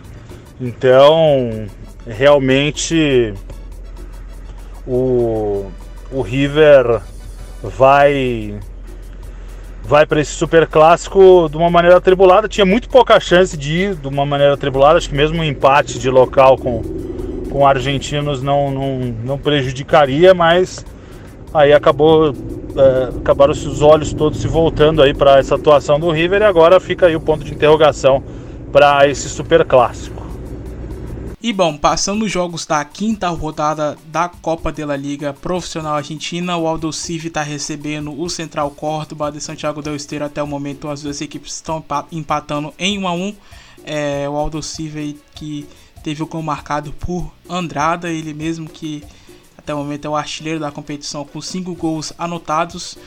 [0.61, 1.67] Então,
[2.07, 3.33] realmente
[4.87, 5.71] o,
[6.11, 7.01] o River
[7.63, 8.59] vai
[9.89, 12.47] vai para esse super clássico de uma maneira atribulada.
[12.47, 14.99] Tinha muito pouca chance de ir de uma maneira atribulada.
[14.99, 16.83] Acho que mesmo um empate de local com,
[17.51, 20.85] com argentinos não, não, não prejudicaria, mas
[21.55, 22.35] aí acabou
[22.77, 26.79] é, acabaram os olhos todos se voltando aí para essa atuação do River e agora
[26.79, 28.23] fica aí o ponto de interrogação
[28.71, 30.18] para esse super clássico.
[31.41, 36.57] E bom, passando os jogos da quinta rodada da Copa de la Liga Profissional Argentina,
[36.57, 40.25] o Aldo Civi está recebendo o Central Córdoba de Santiago del Esteiro.
[40.25, 43.37] Até o momento, as duas equipes estão empatando em 1 a 1.
[43.85, 45.65] É, o Aldo Civi que
[46.03, 49.05] teve o gol marcado por Andrada, ele mesmo que
[49.57, 52.99] até o momento é o artilheiro da competição com 5 gols anotados.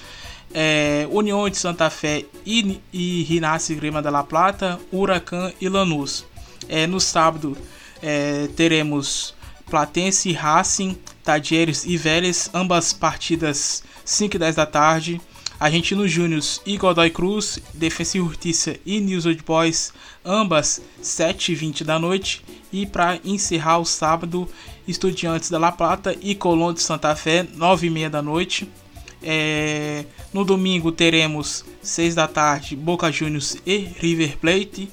[0.53, 6.25] É, União de Santa Fé e, e Rinassi Grima da La Plata, Huracan e Lanús.
[6.69, 7.57] É, no sábado
[8.01, 9.33] é, teremos
[9.69, 15.21] Platense, Racing, Tadieres e Vélez, ambas partidas 5 e 10 da tarde.
[15.59, 19.93] Argentino Júnior e Godoy Cruz, Defensa e Justiça e News Old Boys,
[20.25, 22.43] ambas 7 e 20 da noite.
[22.73, 24.47] E para encerrar o sábado,
[24.87, 28.67] Estudiantes da La Plata e Colón de Santa Fé, 9 e meia da noite.
[29.21, 34.89] É, no domingo teremos 6 da tarde Boca Juniors e River Plate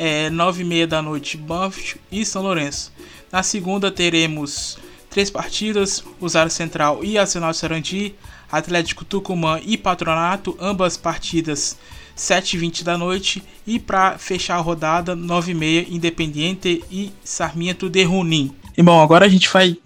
[0.00, 2.90] é, 9 e meia da noite, Banfield e São Lourenço.
[3.30, 4.78] Na segunda teremos
[5.10, 8.14] três partidas: Rosário Central e Arsenal Sarandi,
[8.50, 11.76] Atlético Tucumã e Patronato, ambas partidas
[12.16, 13.42] 7h20 da noite.
[13.66, 18.54] E para fechar a rodada, 9h30, Independiente e Sarmiento de Junín.
[18.74, 19.76] E bom, agora a gente vai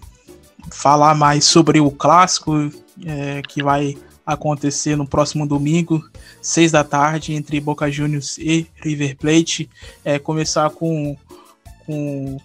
[0.71, 2.71] falar mais sobre o clássico
[3.05, 6.03] é, que vai acontecer no próximo domingo,
[6.45, 9.67] 6 da tarde, entre Boca Juniors e River Plate.
[10.03, 11.17] É, começar com,
[11.87, 12.37] com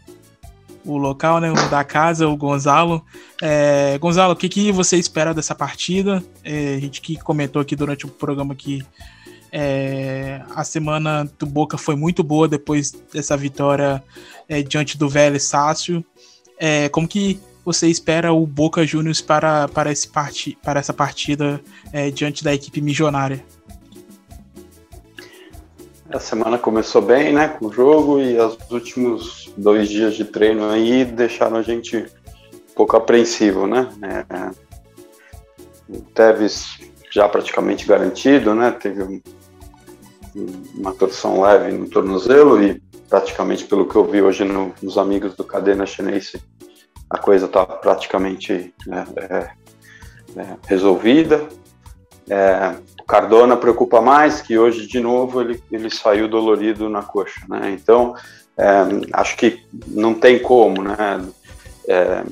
[0.87, 3.05] o local, né, o da casa, o Gonzalo.
[3.43, 6.25] É, Gonzalo, o que, que você espera dessa partida?
[6.43, 8.83] É, a gente que comentou aqui durante o programa que
[9.53, 14.03] é, a semana do Boca foi muito boa depois dessa vitória
[14.49, 16.03] é, diante do Vélez Sácio.
[16.59, 21.61] É, como que você espera o Boca Juniors para, para, esse parti, para essa partida
[21.93, 23.45] é, diante da equipe milionária?
[26.13, 30.69] A semana começou bem, né, com o jogo e os últimos dois dias de treino
[30.69, 33.89] aí deixaram a gente um pouco apreensivo, né?
[34.03, 34.51] É,
[35.89, 36.79] o Tevez
[37.13, 38.73] já praticamente garantido, né?
[38.73, 39.21] Teve um,
[40.75, 45.35] uma torção leve no tornozelo e praticamente pelo que eu vi hoje no, nos amigos
[45.37, 46.43] do Cadena Chinense,
[47.09, 49.51] a coisa está praticamente né, é,
[50.41, 51.49] é, resolvida.
[52.29, 52.77] É,
[53.11, 57.73] Cardona preocupa mais, que hoje de novo ele, ele saiu dolorido na coxa, né?
[57.73, 58.15] Então
[58.57, 58.65] é,
[59.13, 60.97] acho que não tem como, né?
[61.89, 62.23] É,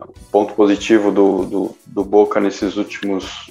[0.00, 3.50] o ponto positivo do, do, do, Boca nesses últimos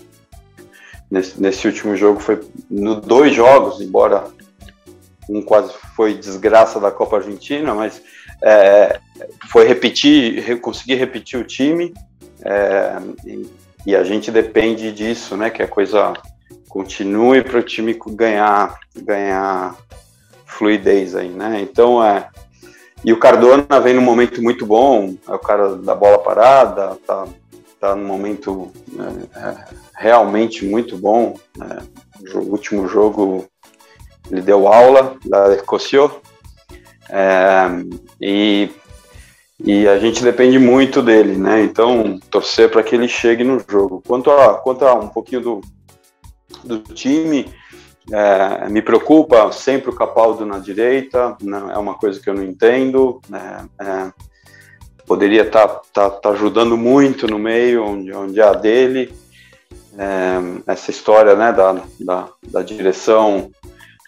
[1.12, 4.24] nesse, nesse último jogo foi no dois jogos, embora
[5.30, 8.02] um quase foi desgraça da Copa Argentina, mas
[8.42, 8.98] é,
[9.50, 11.94] foi repetir, conseguir repetir o time
[12.46, 13.46] é, e,
[13.88, 15.50] e, a gente depende disso, né?
[15.50, 16.14] Que a coisa
[16.68, 19.76] continue para o time ganhar, ganhar
[20.46, 21.62] fluidez aí, né?
[21.62, 22.30] Então é
[23.06, 27.28] e o Cardona vem num momento muito bom, é o cara da bola parada, tá,
[27.80, 31.36] tá num momento é, é, realmente muito bom.
[31.56, 31.78] Né?
[32.34, 33.46] O último jogo
[34.32, 36.10] ele deu aula da Escócia
[37.10, 37.68] é,
[38.20, 38.70] e,
[39.64, 41.62] e a gente depende muito dele, né?
[41.62, 44.04] Então torcer para que ele chegue no jogo.
[44.06, 45.62] Quanto a, quanto a um pouquinho do,
[46.68, 47.52] do time,
[48.12, 52.44] é, me preocupa sempre o Capaldo na direita, né, é uma coisa que eu não
[52.44, 53.22] entendo.
[53.30, 54.12] Né, é,
[55.08, 59.14] poderia estar tá, tá, tá ajudando muito no meio, onde, onde é dele.
[59.98, 63.50] É, essa história né, da, da, da, direção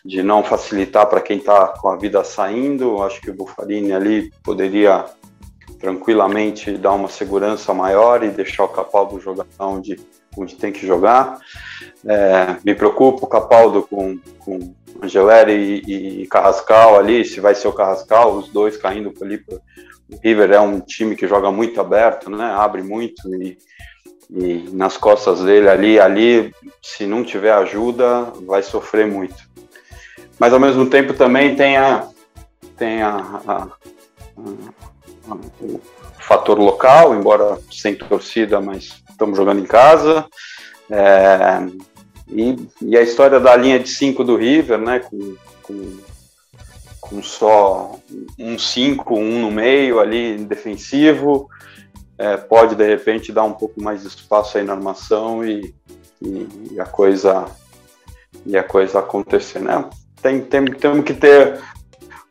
[0.06, 4.32] de não facilitar para quem está com a vida saindo, acho que o Buffarini ali
[4.44, 5.06] poderia
[5.80, 10.00] tranquilamente dar uma segurança maior e deixar o Capaldo jogar onde,
[10.38, 11.40] onde tem que jogar.
[12.06, 17.68] É, me preocupa o Capaldo com, com Angeleri e, e, Carrascal ali, se vai ser
[17.68, 19.44] o Carrascal, os dois caindo ali.
[20.12, 22.46] O River é um time que joga muito aberto, né?
[22.46, 23.58] Abre muito e,
[24.30, 29.50] e nas costas dele ali, ali, se não tiver ajuda, vai sofrer muito.
[30.40, 32.08] Mas ao mesmo tempo também tem a
[32.78, 33.68] tem a, a,
[35.28, 35.82] a, o
[36.18, 40.26] fator local, embora sem torcida, mas estamos jogando em casa.
[40.90, 41.68] É,
[42.30, 45.98] e, e, a história da linha de 5 do River, né, com, com,
[47.02, 48.00] com só
[48.40, 51.50] um 5, um no meio ali defensivo,
[52.18, 55.74] é, pode de repente dar um pouco mais de espaço aí na armação e,
[56.22, 57.46] e, e a coisa
[58.46, 59.86] e a coisa acontecer, né?
[60.22, 61.60] Tem, tem, temos que ter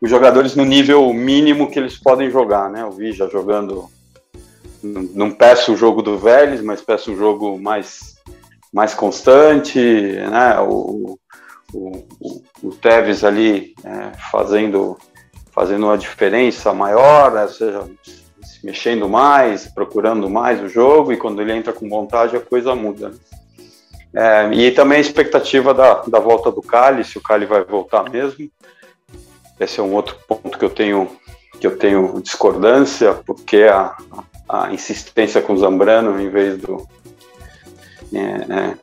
[0.00, 2.82] os jogadores no nível mínimo que eles podem jogar, né?
[2.82, 3.88] Eu vi já jogando,
[4.82, 8.16] não, peço o jogo do Vélez, mas peço um jogo mais
[8.72, 10.60] mais constante, né?
[10.60, 11.18] O,
[11.72, 14.96] o, o, o Tevez ali é, fazendo,
[15.52, 17.42] fazendo uma diferença maior, né?
[17.44, 17.90] ou seja,
[18.42, 22.74] se mexendo mais, procurando mais o jogo, e quando ele entra com vontade a coisa
[22.74, 23.08] muda.
[23.08, 23.16] Né?
[24.14, 28.08] É, e também a expectativa da, da volta do Cali, se o Cali vai voltar
[28.10, 28.50] mesmo.
[29.60, 31.10] Esse é um outro ponto que eu tenho
[31.58, 34.22] que eu tenho discordância, porque a, a
[34.72, 36.86] insistência com o Zambrano em vez do,
[38.12, 38.74] é, é,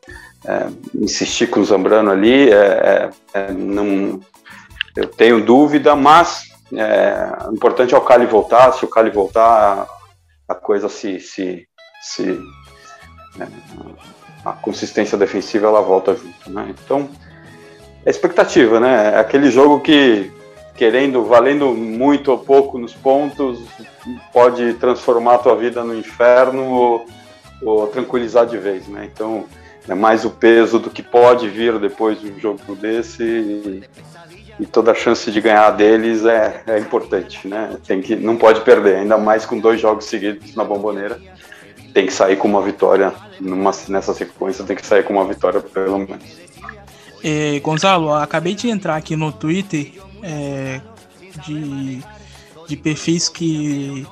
[0.44, 4.20] é, insistir com o Zambrano ali, é, é, não,
[4.94, 6.44] eu tenho dúvida, mas
[7.48, 9.88] o importante é o Cali voltar, se o Cali voltar,
[10.48, 11.68] a, a coisa se, se,
[12.00, 12.40] se
[14.44, 16.74] a consistência defensiva ela volta junto, né?
[16.84, 17.08] Então,
[18.04, 19.14] é expectativa, né?
[19.14, 20.30] É aquele jogo que
[20.76, 23.60] querendo, valendo muito ou pouco nos pontos,
[24.32, 27.06] pode transformar a tua vida no inferno ou,
[27.62, 29.08] ou tranquilizar de vez, né?
[29.12, 29.44] Então
[29.88, 33.84] é mais o peso do que pode vir depois de um jogo desse e,
[34.60, 37.76] e toda a chance de ganhar deles é, é importante, né?
[37.86, 41.18] Tem que, não pode perder, ainda mais com dois jogos seguidos na bomboneira.
[41.94, 45.60] Tem que sair com uma vitória numa, nessa sequência, tem que sair com uma vitória
[45.60, 46.46] pelo menos.
[47.62, 50.80] Gonzalo, acabei de entrar aqui no Twitter é,
[51.46, 52.02] de,
[52.68, 54.04] de perfis que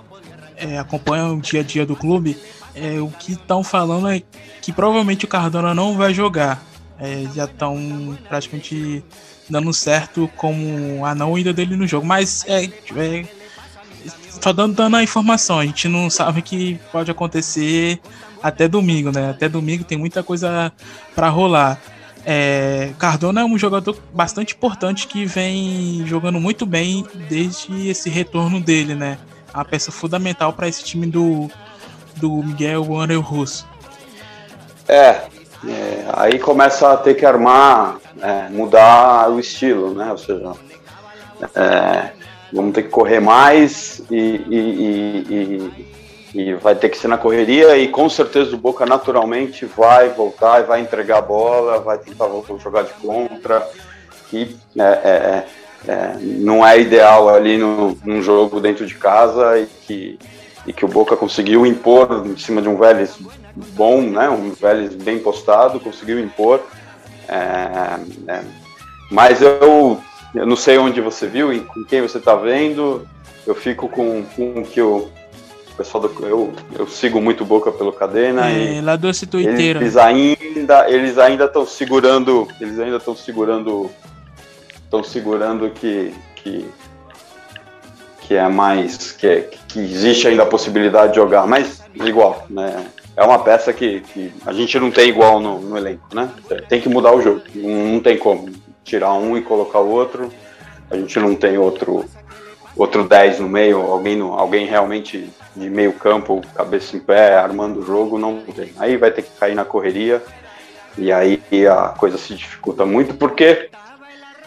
[0.57, 2.39] é, acompanham o dia a dia do clube.
[2.75, 4.23] É, o que estão falando é
[4.63, 6.63] que provavelmente o Cardona não vai jogar.
[6.99, 9.05] É, já estão praticamente
[9.51, 12.07] dando certo como a não ida dele no jogo.
[12.07, 13.27] Mas é, é
[14.41, 17.99] só dando, dando a informação, a gente não sabe que pode acontecer
[18.43, 19.31] até domingo, né?
[19.31, 20.73] Até domingo tem muita coisa
[21.15, 21.81] para rolar.
[22.27, 28.61] É, Cardona é um jogador bastante importante que vem jogando muito bem desde esse retorno
[28.61, 29.19] dele, né?
[29.53, 31.51] A peça fundamental para esse time do,
[32.17, 33.69] do Miguel Angel Russo.
[34.89, 35.23] É,
[35.69, 40.11] é, aí começa a ter que armar, é, mudar o estilo, né?
[40.11, 40.53] Ou seja,
[41.55, 42.11] é,
[42.53, 45.87] vamos ter que correr mais e, e, e, e,
[46.61, 50.67] vai ter que ser na correria e com certeza o Boca naturalmente vai voltar e
[50.67, 53.67] vai entregar a bola, vai tentar voltar a jogar de contra,
[54.29, 55.45] que é, é,
[55.87, 60.19] é, não é ideal ali no, num jogo dentro de casa e que,
[60.67, 63.17] e que o Boca conseguiu impor em cima de um Vélez
[63.55, 66.61] bom, né, um Vélez bem postado, conseguiu impor.
[67.29, 68.43] É, é,
[69.11, 70.01] mas eu
[70.35, 73.07] eu não sei onde você viu e com quem você está vendo.
[73.47, 75.09] Eu fico com, com que o
[75.77, 79.81] pessoal do, eu, eu sigo muito Boca pelo Cadena é, e lá doce tuiteira.
[79.81, 83.91] eles ainda eles ainda estão segurando eles ainda estão segurando
[84.85, 86.69] estão segurando que, que
[88.21, 92.87] que é mais que, é, que existe ainda a possibilidade de jogar mas igual né
[93.17, 96.31] é uma peça que, que a gente não tem igual no, no elenco né
[96.69, 98.51] tem que mudar o jogo não, não tem como
[98.85, 100.31] tirar um e colocar o outro.
[100.91, 102.05] A gente não tem outro
[102.77, 107.81] outro 10 no meio, alguém, no, alguém realmente de meio campo, cabeça em pé, armando
[107.81, 108.73] o jogo, não tem.
[108.79, 110.23] Aí vai ter que cair na correria
[110.99, 113.69] e aí a coisa se dificulta muito, porque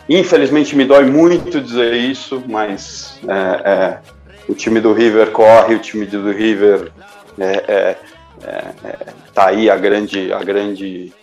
[0.10, 4.00] infelizmente me dói muito dizer isso, mas é, é,
[4.48, 6.92] o time do River corre, o time do River
[7.40, 7.98] é, é,
[8.44, 8.98] é, é
[9.34, 11.14] tá aí a grande, a grande,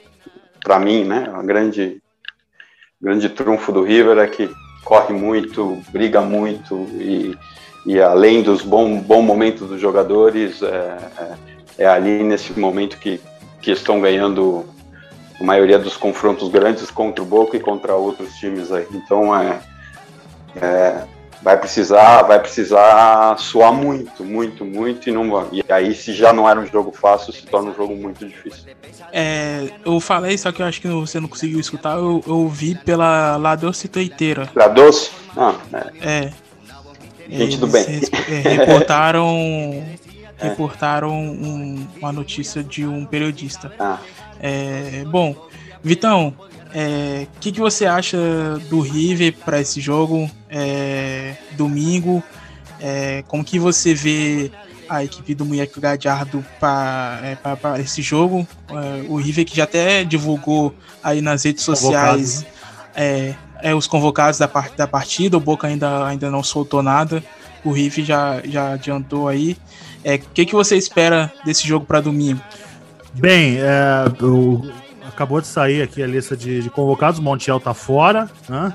[0.63, 2.03] para mim, né, a grande
[3.05, 4.51] grande trunfo do River é que
[4.85, 7.37] corre muito, briga muito e,
[7.87, 11.35] e além dos bons bom momentos dos jogadores, é, é,
[11.79, 13.21] é, ali nesse momento que,
[13.61, 14.67] que estão ganhando
[15.41, 18.87] a maioria dos confrontos grandes contra o Boca e contra outros times aí.
[18.93, 19.61] Então é,
[20.57, 21.05] é
[21.45, 26.49] vai precisar, vai precisar suar muito, muito, muito e não e aí se já não
[26.49, 28.65] era um jogo fácil, se torna um jogo muito difícil.
[29.13, 32.75] É, eu falei, só que eu acho que você não conseguiu escutar, eu, eu vi
[32.75, 34.49] pela La Doce Toiteira.
[34.55, 35.11] La Doce?
[35.37, 35.55] Ah,
[36.01, 36.31] é.
[36.31, 36.33] é.
[37.29, 37.85] Gente do bem.
[38.29, 39.85] É, reportaram
[40.39, 43.71] reportaram um, uma notícia de um periodista.
[43.79, 43.99] Ah.
[44.41, 45.37] É, bom,
[45.83, 46.35] Vitão,
[46.75, 48.19] o é, que, que você acha
[48.69, 52.21] do River para esse jogo é, domingo?
[52.81, 54.51] É, como que você vê
[54.89, 58.45] a equipe do Moleque Gadiardo para é, esse jogo?
[58.69, 62.49] É, o River que já até divulgou aí nas redes sociais né?
[62.97, 67.23] é, é, os convocados da, part, da partida, o Boca ainda, ainda não soltou nada,
[67.65, 69.57] o River já, já adiantou aí.
[70.05, 72.41] O que, que você espera desse jogo para domingo?
[73.15, 74.69] Bem, é, o,
[75.07, 77.21] acabou de sair aqui a lista de, de convocados.
[77.21, 78.73] Montiel tá fora, né?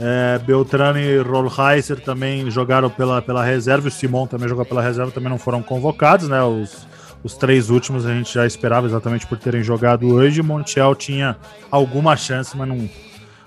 [0.00, 3.88] É, Beltrano e Rollheiser também jogaram pela, pela reserva.
[3.88, 6.42] O Simon também jogou pela reserva, também não foram convocados, né?
[6.42, 6.86] Os,
[7.22, 10.42] os três últimos a gente já esperava exatamente por terem jogado hoje.
[10.42, 11.36] Montiel tinha
[11.70, 12.90] alguma chance, mas não,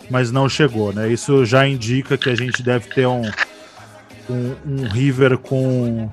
[0.10, 1.10] mas não chegou, né?
[1.10, 3.30] Isso já indica que a gente deve ter um,
[4.30, 6.10] um, um River com,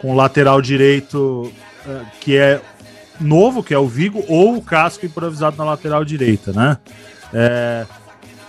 [0.00, 1.52] com lateral direito
[1.86, 2.60] é, que é
[3.22, 6.78] novo, que é o Vigo, ou o Casco improvisado na lateral direita, né?
[7.32, 7.86] É,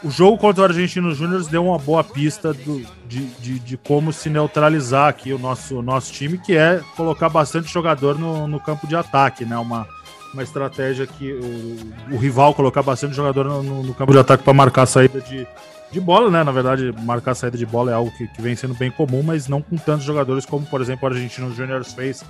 [0.03, 4.11] o jogo contra o Argentino Júnior deu uma boa pista do, de, de, de, como
[4.11, 8.85] se neutralizar aqui o nosso, nosso time, que é colocar bastante jogador no, no campo
[8.85, 9.57] de ataque, né?
[9.57, 9.87] Uma,
[10.33, 14.43] uma estratégia que o, o rival colocar bastante jogador no, no, no campo de ataque
[14.43, 15.47] para marcar a saída de,
[15.89, 16.43] de bola, né?
[16.43, 19.23] Na verdade, marcar a saída de bola é algo que, que vem sendo bem comum,
[19.23, 22.25] mas não com tantos jogadores como, por exemplo, o Argentino Júnior fez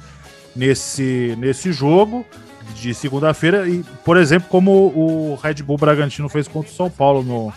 [0.55, 2.25] nesse, nesse jogo
[2.75, 7.23] de segunda-feira e, por exemplo, como o Red Bull Bragantino fez contra o São Paulo
[7.23, 7.53] no,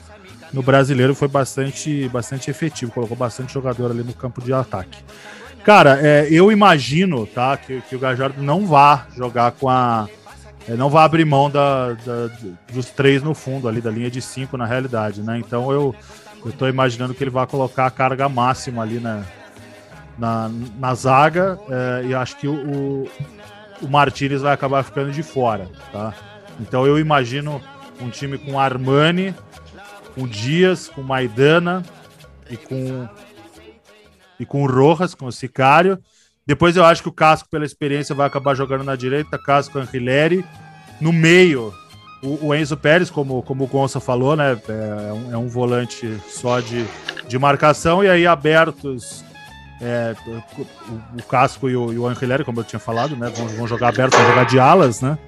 [0.53, 4.99] no Brasileiro, foi bastante, bastante efetivo, colocou bastante jogador ali no campo de ataque.
[5.65, 10.09] Cara, é, eu imagino, tá, que, que o Gajardo não vá jogar com a
[10.69, 12.29] é, não vai abrir mão da, da,
[12.73, 15.39] dos três no fundo ali da linha de cinco na realidade, né?
[15.39, 15.95] Então eu
[16.45, 19.25] eu tô imaginando que ele vai colocar a carga máxima ali na,
[20.19, 23.09] na, na zaga é, e acho que o,
[23.83, 26.15] o Martinez vai acabar ficando de fora, tá?
[26.61, 27.63] Então eu imagino
[28.01, 29.35] um time com Armani,
[30.15, 31.83] com Dias, com Maidana
[32.51, 33.09] e com
[34.39, 35.99] e com o Rojas, com o Sicário.
[36.47, 40.45] Depois eu acho que o Casco, pela experiência, vai acabar jogando na direita, Casco Anquileri.
[41.01, 41.73] No meio,
[42.23, 44.59] o, o, Enzo Pérez, como, como o Gonça falou, né?
[44.69, 46.87] É um, é um volante só de,
[47.27, 49.25] de marcação, e aí abertos
[49.81, 50.63] é, o,
[51.19, 53.31] o, Casco e o, e o como eu tinha falado, né?
[53.35, 55.19] Vão, vão jogar aberto, vão jogar de alas, né?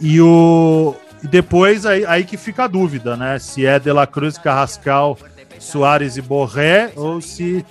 [0.00, 0.94] E o.
[1.22, 3.38] E depois aí, aí que fica a dúvida, né?
[3.38, 5.18] Se é De La Cruz, Carrascal,
[5.58, 7.64] Soares e Borré, ou se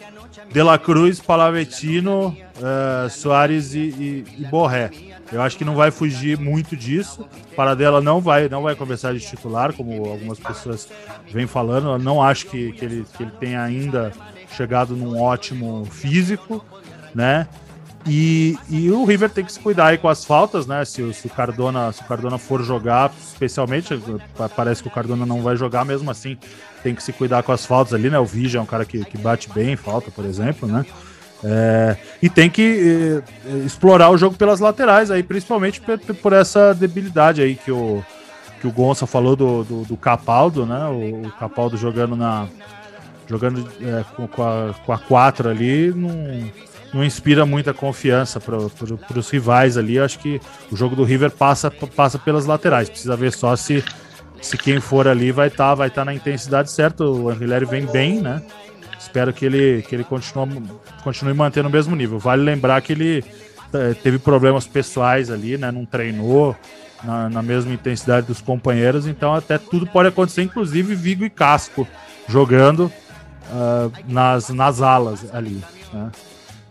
[0.52, 4.92] De La Cruz, Palavetino, uh, Soares e, e, e, Borré.
[5.32, 7.28] Eu acho que não vai fugir muito disso.
[7.56, 10.88] Paradela não vai, não vai começar de titular, como algumas pessoas
[11.32, 11.90] vêm falando.
[11.90, 14.12] Eu não acho que, que, ele, que ele tenha ainda
[14.56, 16.64] chegado num ótimo físico,
[17.14, 17.48] né?
[18.08, 20.86] E, e o River tem que se cuidar aí com as faltas, né?
[20.86, 24.00] Se, se, o Cardona, se o Cardona for jogar, especialmente,
[24.56, 26.38] parece que o Cardona não vai jogar mesmo assim,
[26.82, 28.18] tem que se cuidar com as faltas ali, né?
[28.18, 30.86] O Vigia é um cara que, que bate bem falta, por exemplo, né?
[31.44, 35.82] É, e tem que é, explorar o jogo pelas laterais aí, principalmente
[36.22, 38.04] por, essa debilidade aí que o,
[38.60, 40.86] que o Gonça falou do, do, do Capaldo, né?
[40.86, 42.48] O, o Capaldo jogando na,
[43.30, 46.10] jogando é, com, com, a, com a 4 ali, não,
[46.92, 49.98] não inspira muita confiança para os rivais ali.
[49.98, 52.90] Eu acho que o jogo do River passa, passa pelas laterais.
[52.90, 53.84] Precisa ver só se,
[54.42, 57.04] se quem for ali vai estar tá, vai tá na intensidade certa.
[57.04, 58.42] O Anguilera vem bem, né?
[59.00, 60.64] Espero que ele, que ele continue,
[61.04, 62.18] continue mantendo o mesmo nível.
[62.18, 63.24] Vale lembrar que ele
[63.72, 65.72] é, teve problemas pessoais ali, né?
[65.72, 66.56] Não treinou
[67.04, 71.88] na, na mesma intensidade dos companheiros, então até tudo pode acontecer, inclusive Vigo e Casco
[72.28, 72.92] jogando
[73.50, 75.64] uh, nas, nas alas ali.
[75.94, 76.12] Né?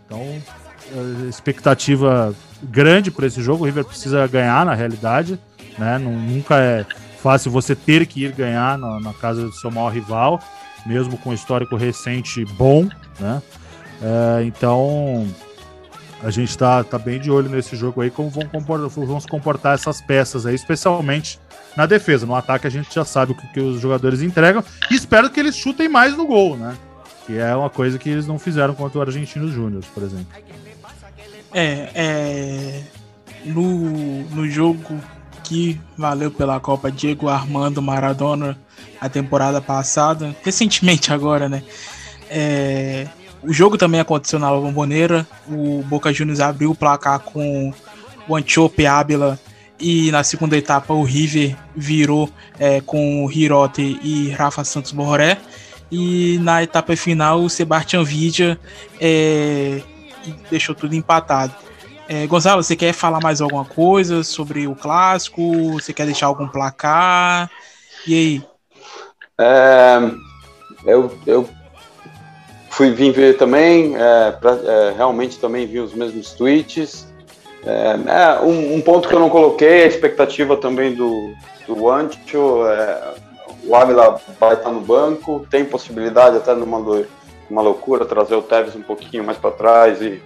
[0.05, 3.63] Então, uh, expectativa grande para esse jogo.
[3.63, 5.39] O River precisa ganhar na realidade.
[5.77, 5.97] Né?
[5.97, 6.85] Nunca é
[7.21, 10.41] fácil você ter que ir ganhar na, na casa do seu maior rival,
[10.85, 12.87] mesmo com histórico recente bom.
[13.19, 13.41] Né?
[14.01, 15.27] Uh, então,
[16.23, 19.27] a gente está tá bem de olho nesse jogo aí, como vão, comportar, vão se
[19.27, 21.39] comportar essas peças aí, especialmente
[21.75, 22.25] na defesa.
[22.25, 25.39] No ataque a gente já sabe o que, que os jogadores entregam e espero que
[25.39, 26.75] eles chutem mais no gol, né?
[27.25, 30.27] Que é uma coisa que eles não fizeram contra o Argentinos Júnior, por exemplo.
[31.53, 32.83] É, é.
[33.45, 34.99] No, no jogo
[35.43, 38.57] que valeu pela Copa Diego Armando Maradona
[38.99, 41.63] a temporada passada, recentemente agora, né?
[42.29, 43.07] É,
[43.41, 45.25] o jogo também aconteceu na Bomboneira.
[45.47, 47.73] O Boca Juniors abriu o placar com
[48.27, 49.39] o Antiope Ábila
[49.79, 55.37] e na segunda etapa o River virou é, com o Hirote e Rafa Santos Borré.
[55.91, 58.59] E na etapa final o Sebastião Vidia
[58.99, 59.81] é,
[60.49, 61.53] deixou tudo empatado.
[62.07, 65.73] É, Gonzalo, você quer falar mais alguma coisa sobre o clássico?
[65.73, 67.49] Você quer deixar algum placar?
[68.05, 68.43] E aí?
[69.39, 69.99] É,
[70.85, 71.49] eu, eu
[72.69, 77.08] fui vim ver também, é, pra, é, realmente também vi os mesmos tweets.
[77.65, 81.33] É, é, um, um, ponto que eu não coloquei a expectativa também do,
[81.67, 82.65] do Antio.
[82.67, 83.13] É,
[83.63, 86.79] o Ávila vai estar no banco, tem possibilidade até numa
[87.49, 90.21] uma loucura trazer o Tevez um pouquinho mais para trás e,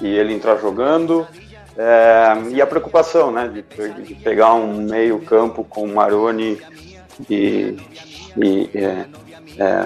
[0.00, 1.26] e ele entrar jogando.
[1.76, 3.62] É, e a preocupação, né, de,
[4.02, 6.58] de, pegar um meio campo com Maroni
[7.28, 7.76] e,
[8.36, 9.06] e é,
[9.58, 9.84] é,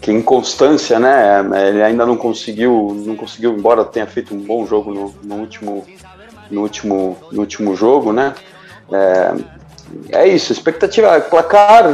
[0.00, 1.40] que inconstância, né?
[1.68, 5.86] Ele ainda não conseguiu, não conseguiu, embora tenha feito um bom jogo no, no último,
[6.50, 8.34] no último, no último jogo, né?
[8.90, 9.34] É,
[10.10, 11.84] é isso, expectativa, placar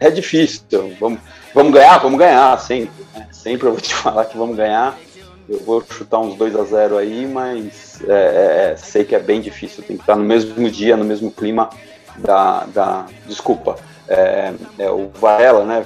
[0.00, 0.62] é difícil.
[0.98, 1.20] Vamos,
[1.54, 3.04] vamos ganhar, vamos ganhar, sempre.
[3.14, 3.26] Né?
[3.30, 4.96] Sempre eu vou te falar que vamos ganhar.
[5.48, 9.18] Eu vou chutar uns 2 a 0 aí, mas é, é, é, sei que é
[9.18, 9.82] bem difícil.
[9.82, 11.68] Tem que estar no mesmo dia, no mesmo clima
[12.16, 12.64] da.
[12.66, 13.76] da desculpa,
[14.08, 15.84] é, é o Varela, né?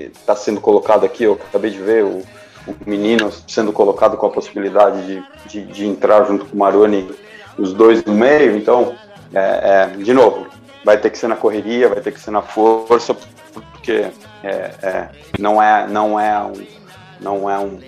[0.00, 2.22] Está sendo colocado aqui, eu acabei de ver o,
[2.66, 7.08] o menino sendo colocado com a possibilidade de, de, de, entrar junto com o Maroni,
[7.58, 8.94] os dois no meio, então,
[9.32, 10.46] é, é, de novo,
[10.84, 13.14] vai ter que ser na correria, vai ter que ser na força,
[13.52, 14.06] porque
[14.42, 16.66] é, é não é, não é, um,
[17.20, 17.78] não é um,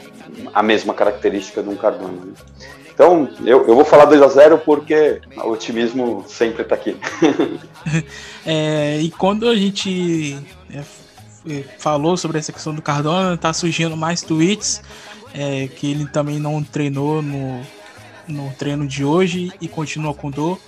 [0.55, 2.13] a mesma característica de um Cardona.
[2.13, 2.33] Né?
[2.93, 6.97] Então, eu, eu vou falar 2 a 0 porque o otimismo sempre está aqui.
[8.47, 10.39] é, e quando a gente
[10.73, 10.81] é,
[11.79, 14.81] falou sobre essa questão do Cardona, tá surgindo mais tweets
[15.35, 17.61] é, que ele também não treinou no,
[18.27, 20.59] no treino de hoje e continua com dor.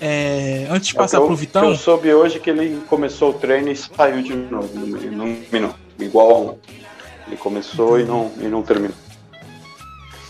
[0.00, 1.64] É, antes de É o passar eu- pro Vitão.
[1.64, 4.70] Eu soube hoje que ele começou o treino e saiu de novo.
[4.74, 5.74] Não, não terminou.
[5.98, 6.58] Igual
[7.26, 8.96] ele começou e não, e não terminou.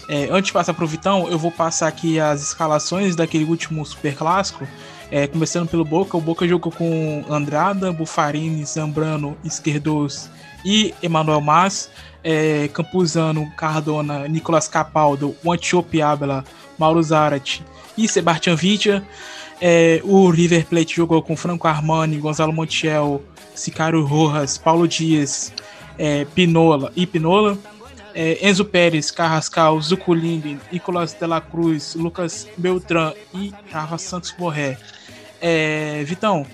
[0.09, 4.15] É, antes de passar pro Vitão, eu vou passar aqui as escalações daquele último super
[4.17, 4.67] clássico.
[5.11, 10.31] É, começando pelo Boca, o Boca jogou com Andrada, Bufarini, Zambrano, Esquerdos
[10.65, 11.91] e Emanuel Mas.
[12.23, 16.45] É, Campuzano, Cardona, Nicolas Capaldo, Antiope Abela,
[16.79, 17.65] Mauro Zarate
[17.97, 19.03] e Sebastian Vitia.
[19.61, 23.23] É, o River Plate jogou com Franco Armani, Gonzalo Montiel,
[23.55, 25.53] Sicário Rojas, Paulo Dias,
[25.99, 27.59] é, Pinola e Pinola.
[28.15, 34.77] É, Enzo Pérez, Carrascal, Zuculini, Nicolas de la Cruz, Lucas Beltran e Rafa Santos Borré.
[35.41, 36.47] É, Vitão,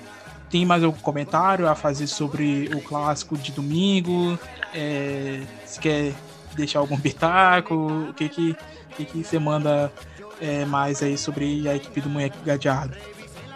[0.50, 4.38] tem mais algum comentário a fazer sobre o clássico de domingo?
[4.74, 6.12] É, se quer
[6.54, 7.74] deixar algum pitaco?
[7.74, 8.56] O que que,
[8.96, 9.92] que, que você manda
[10.40, 12.96] é, mais aí sobre a equipe do Moleque Gadeado?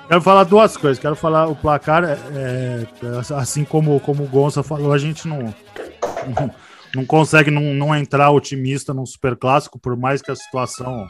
[0.08, 0.98] Quero falar duas coisas.
[0.98, 2.86] Quero falar o placar, é, é,
[3.36, 5.54] assim como, como o Gonça falou, a gente não,
[6.94, 11.06] não, consegue não, não entrar otimista num super clássico, por mais que a situação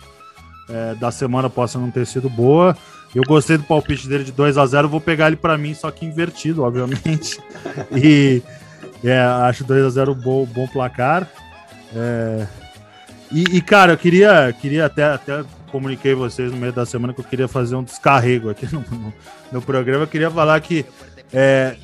[0.68, 2.76] é, da semana possa não ter sido boa.
[3.14, 5.90] Eu gostei do palpite dele de 2 a 0 vou pegar ele para mim, só
[5.90, 7.40] que invertido, obviamente.
[7.92, 8.42] E
[9.02, 11.28] é, acho 2 a 0 bom, bom placar.
[11.94, 12.46] É,
[13.32, 17.20] e, e, cara, eu queria, queria até, até comuniquei vocês no meio da semana que
[17.20, 19.14] eu queria fazer um descarrego aqui no, no,
[19.52, 20.04] no programa.
[20.04, 20.84] Eu queria falar que
[21.32, 21.76] é,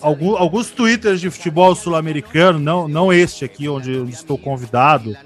[0.00, 5.16] alguns, alguns twitters de futebol sul-americano, não, não este aqui onde eu estou convidado,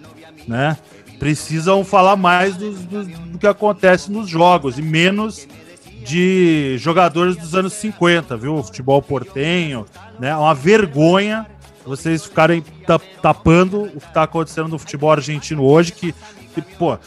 [0.47, 0.77] né?
[1.19, 5.47] Precisam falar mais do, do, que acontece nos jogos e menos
[6.05, 8.63] de jogadores dos anos 50, viu?
[8.63, 9.87] Futebol portenho,
[10.19, 10.31] né?
[10.31, 11.47] É uma vergonha
[11.85, 12.65] vocês ficarem
[13.21, 16.15] tapando o que está acontecendo no futebol argentino hoje, que,
[16.55, 16.99] que pô,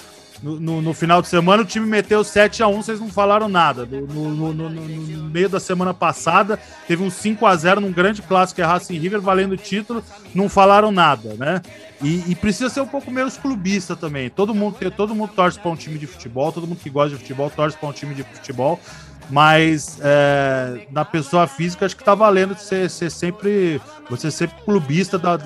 [0.41, 3.49] no, no, no, final de semana o time meteu 7 a 1 vocês não falaram
[3.49, 3.85] nada.
[3.85, 8.61] No, no, meio da semana passada, teve um 5 a 0 num grande clássico que
[8.61, 11.61] é Racing River, valendo o título, não falaram nada, né?
[12.01, 14.29] E, e, precisa ser um pouco menos clubista também.
[14.29, 17.17] Todo mundo, todo mundo torce para um time de futebol, todo mundo que gosta de
[17.17, 18.79] futebol torce para um time de futebol.
[19.29, 23.81] Mas é, na pessoa física, acho que tá valendo ser, ser sempre.
[24.09, 25.37] Você ser clubista, da,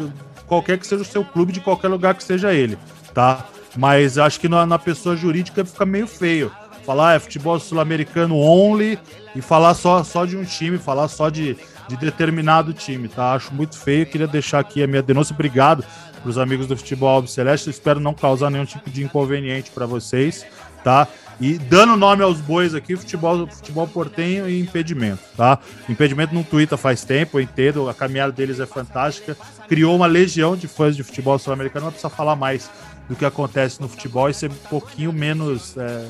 [0.46, 2.78] qualquer que seja o seu clube, de qualquer lugar que seja ele,
[3.14, 3.46] tá?
[3.76, 6.52] Mas acho que na, na pessoa jurídica fica meio feio.
[6.86, 8.98] Falar é futebol sul-americano only
[9.36, 11.56] e falar só, só de um time, falar só de,
[11.88, 13.34] de determinado time, tá?
[13.34, 14.06] Acho muito feio.
[14.06, 15.34] Queria deixar aqui a minha denúncia.
[15.34, 15.86] Obrigado
[16.22, 17.70] para os amigos do Futebol Albo Celeste.
[17.70, 20.46] Espero não causar nenhum tipo de inconveniente para vocês,
[20.84, 21.08] tá?
[21.42, 25.58] E dando nome aos bois aqui, futebol, futebol portenho e impedimento, tá?
[25.90, 29.36] Impedimento não twitta faz tempo, eu entendo, a caminhada deles é fantástica.
[29.68, 32.70] Criou uma legião de fãs de futebol sul-americano, mas precisa falar mais
[33.10, 36.06] do que acontece no futebol e ser um pouquinho menos é,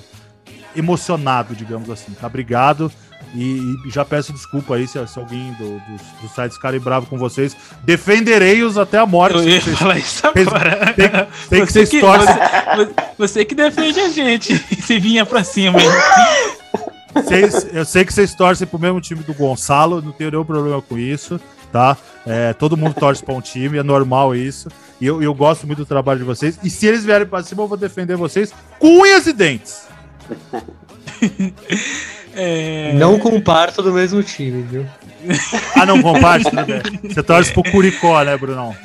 [0.76, 2.28] emocionado, digamos assim, tá?
[2.28, 2.92] Obrigado.
[3.34, 7.06] E, e, já peço desculpa aí se, se alguém do, dos, dos sites ficarem bravo
[7.08, 7.56] com vocês.
[7.84, 9.38] Defenderei-os até a morte.
[9.38, 10.94] Eu ia falar isso agora.
[10.94, 11.10] Tem,
[11.50, 12.36] tem que ser torcem.
[12.76, 14.58] Você, você que defende a gente.
[14.84, 15.80] Se vinha pra cima.
[17.14, 20.82] Vocês, eu sei que vocês torcem pro mesmo time do Gonçalo, não tenho nenhum problema
[20.82, 21.40] com isso,
[21.72, 21.98] tá?
[22.26, 24.70] É, todo mundo torce pra um time, é normal isso.
[25.00, 26.60] E eu, eu gosto muito do trabalho de vocês.
[26.64, 29.88] E se eles vierem pra cima, eu vou defender vocês com unhas e dentes.
[32.36, 32.94] É...
[32.94, 34.86] Não comparto do mesmo time, viu?
[35.76, 36.02] Ah, não
[36.64, 36.82] bem.
[37.04, 38.76] Você torce pro Curicó, né, Brunão?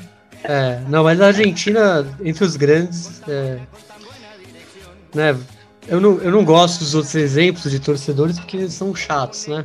[0.44, 3.58] É, não, mas a Argentina, entre os grandes, é,
[5.14, 5.36] né,
[5.88, 9.64] eu não, eu não gosto dos outros exemplos de torcedores porque eles são chatos, né?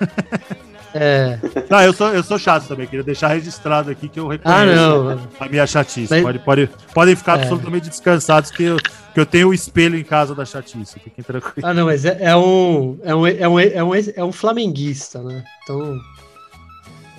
[0.94, 1.38] É.
[1.68, 4.64] Não, eu sou, eu sou chato também, queria deixar registrado aqui que eu reconheço Ah,
[4.64, 5.20] não.
[5.38, 6.08] a minha chatice.
[6.10, 7.42] Mas- Pode, pode, podem ficar É.
[7.42, 10.98] absolutamente descansados que eu, que eu tenho o espelho em casa da chatice.
[10.98, 11.62] Fiquem tranquilos.
[11.62, 15.22] Ah, não, mas é, é um, é, um, é, um, é, um, é um flamenguista,
[15.22, 15.44] né?
[15.64, 15.98] Então,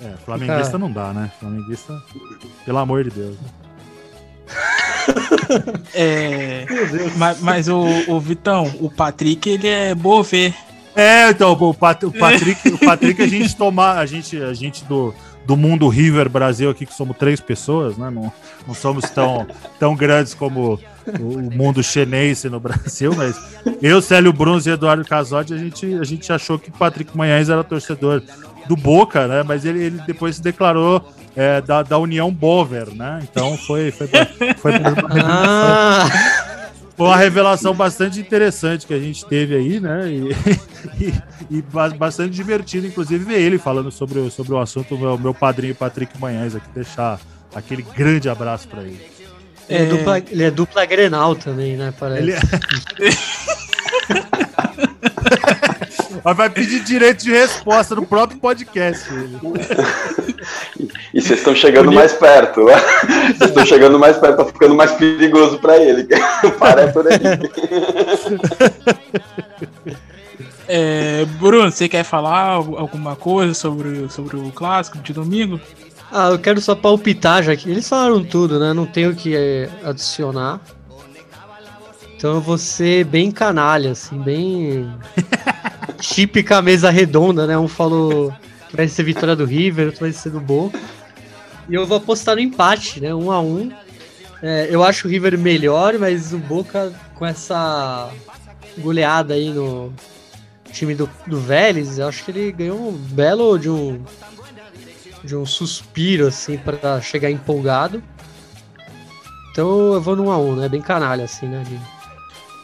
[0.02, 1.30] É, flamenguista Fica- não dá, né?
[1.38, 2.02] Flamenguista,
[2.64, 3.36] pelo amor de Deus.
[5.94, 6.66] É...
[7.16, 10.52] Mas, mas o, o Vitão, o Patrick, ele é bovê.
[10.94, 14.84] É, então, o, Pat- o Patrick, o Patrick, a gente tomar, a gente, a gente
[14.84, 15.14] do,
[15.46, 18.10] do mundo River Brasil aqui, que somos três pessoas, né?
[18.10, 18.32] Não,
[18.66, 19.46] não somos tão,
[19.78, 20.80] tão grandes como
[21.18, 23.40] o, mundo chinês no Brasil, mas
[23.80, 27.48] eu, Célio Bruns e Eduardo Casotti, a gente, a gente achou que o Patrick Manhães
[27.48, 28.22] era torcedor
[28.66, 29.42] do Boca, né?
[29.42, 33.20] Mas ele, ele depois se declarou é, da, da União Bover, né?
[33.22, 34.08] Então foi, foi,
[34.58, 34.72] foi,
[35.24, 36.08] ah,
[37.00, 40.06] foi uma revelação bastante interessante que a gente teve aí, né?
[40.06, 40.28] E,
[41.50, 44.98] e, e ba- bastante divertido, inclusive, ver ele falando sobre, o- sobre o assunto, o
[44.98, 47.18] meu, meu padrinho Patrick Manhães, aqui, deixar
[47.54, 49.00] aquele grande abraço para ele.
[49.66, 51.94] ele, é dupla, ele é dupla Grenal também, né?
[51.98, 52.22] Parece.
[52.98, 53.16] Ele-
[56.24, 59.08] Mas vai pedir direito de resposta no próprio podcast.
[59.12, 59.38] Ele.
[61.14, 62.64] E vocês estão chegando mais perto.
[62.64, 66.06] Vocês estão chegando mais perto, tá ficando mais perigoso para ele.
[66.58, 67.18] Para por aí.
[70.72, 75.60] É, Bruno, você quer falar alguma coisa sobre, sobre o clássico de domingo?
[76.12, 78.72] Ah, eu quero só palpitar já que eles falaram tudo, né?
[78.72, 80.60] Não tenho o que é, adicionar.
[82.20, 84.92] Então eu vou ser bem canalha, assim, bem
[85.98, 87.56] típica mesa redonda, né?
[87.56, 88.30] Um falou
[88.68, 90.78] que vai ser vitória do River, outro vai ser do Boca.
[91.66, 93.14] E eu vou apostar no empate, né?
[93.14, 93.72] Um a um.
[94.42, 98.10] É, eu acho o River melhor, mas o Boca com essa
[98.76, 99.90] goleada aí no,
[100.70, 103.98] time do, do Vélez, eu acho que ele ganhou um belo de um
[105.24, 108.02] de um suspiro assim para chegar empolgado.
[109.52, 110.68] Então eu vou no 1 a 1, né?
[110.68, 111.99] Bem canalha assim, né, de...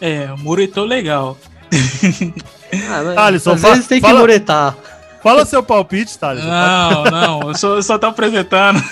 [0.01, 1.36] É, muretou legal.
[1.72, 4.76] ah, mas, Alisson, às vezes tem que fala, muretar.
[5.22, 6.44] Fala seu palpite, Thales.
[6.44, 8.82] Não, não, eu só, eu só tô apresentando.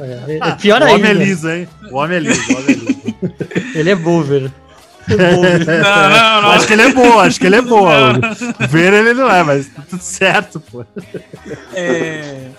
[0.00, 0.92] É, é pior ainda.
[0.92, 1.68] O homem é liso, hein?
[1.90, 2.98] O homem é liso, o homem é liso.
[3.74, 4.52] Ele é bover.
[5.08, 6.50] não, não, não.
[6.52, 7.88] Acho que ele é bom, acho que ele é bom.
[8.68, 10.84] Ver ele não é, mas tá tudo certo, pô.
[11.74, 12.50] É.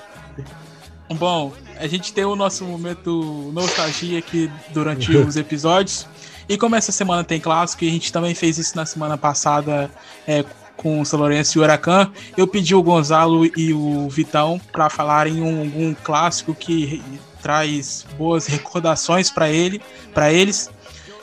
[1.11, 6.05] Bom, a gente tem o nosso momento nostalgia aqui durante os episódios.
[6.49, 9.89] E como essa semana tem clássico, e a gente também fez isso na semana passada
[10.27, 10.43] é,
[10.75, 14.89] com o São Lourenço e o Huracan, eu pedi o Gonzalo e o Vitão para
[14.89, 17.03] falarem um, um clássico que
[17.39, 19.79] traz boas recordações para ele,
[20.11, 20.71] para eles.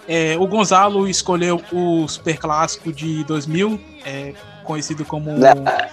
[0.07, 5.33] É, o Gonzalo escolheu o Super Clássico de 2000, é, conhecido como,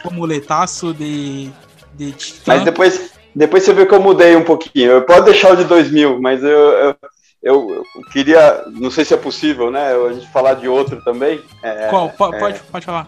[0.03, 1.49] como Letaço de,
[1.95, 2.41] de Titã.
[2.45, 5.01] Mas depois, depois você vê que eu mudei um pouquinho.
[5.01, 6.95] Pode deixar o de 2000, mas eu, eu,
[7.43, 11.41] eu, queria, não sei se é possível, né, a gente falar de outro também.
[11.61, 12.09] É, Qual?
[12.09, 13.07] Pode, é, pode, pode falar.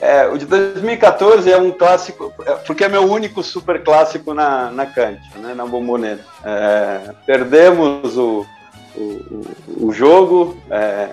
[0.00, 4.70] É, o de 2014 é um clássico, é, porque é meu único super clássico na,
[4.70, 6.20] na Cante, né, na Bombonera.
[6.44, 8.46] É, perdemos o,
[8.96, 9.46] o,
[9.88, 11.08] o, jogo, é,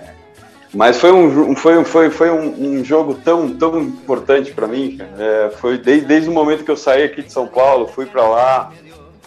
[0.72, 4.98] mas foi um, foi, foi, foi um, um jogo tão, tão importante para mim.
[5.18, 8.28] É, foi desde, desde o momento que eu saí aqui de São Paulo, fui para
[8.28, 8.72] lá.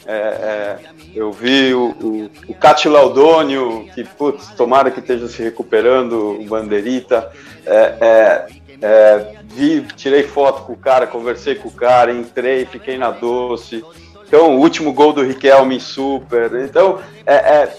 [0.06, 0.78] É, é,
[1.16, 6.45] eu vi o, o, o Cati Laudônio, que putz, tomara que esteja se recuperando, o
[6.45, 7.32] Bandeirita.
[7.66, 8.45] É,
[8.82, 13.84] é, vi, tirei foto com o cara, conversei com o cara, entrei, fiquei na doce.
[14.28, 16.53] Então, o último gol do Riquelme super.
[16.66, 17.70] Então, é,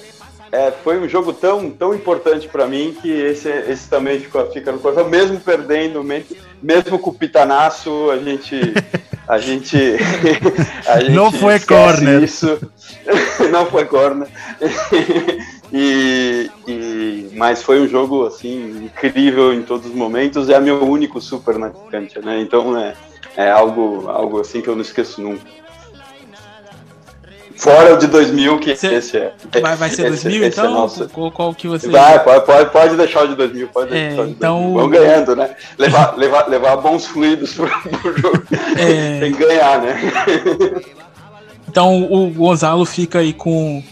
[0.53, 4.73] é, foi um jogo tão, tão importante para mim que esse, esse também fica, fica
[4.73, 6.03] no coração, mesmo perdendo,
[7.01, 8.61] com o pitanaço, a gente.
[9.29, 9.77] A gente,
[10.87, 12.23] a gente não foi corner.
[12.23, 12.61] Isso.
[13.51, 14.29] não foi corner.
[15.73, 20.49] E, e, mas foi um jogo assim incrível em todos os momentos.
[20.49, 22.41] É meu único super na Cantia, né?
[22.41, 22.95] Então é,
[23.37, 25.45] é algo, algo assim que eu não esqueço nunca.
[27.57, 29.33] Fora o de 2000, que Cê, esse é.
[29.61, 30.71] Vai, vai ser esse, 2000 esse então?
[30.71, 31.09] É nosso...
[31.09, 31.89] qual, qual, que você.
[31.89, 33.69] Vai, pode, pode, pode deixar o de 2000.
[33.69, 34.75] Pode é, deixar então...
[34.75, 35.57] Vamos ganhando, né?
[35.79, 37.69] Levar, levar, levar bons fluidos pro,
[38.03, 38.43] pro jogo.
[38.79, 39.21] É...
[39.21, 40.13] Tem que ganhar, né?
[41.69, 43.83] Então o Gonzalo fica aí com,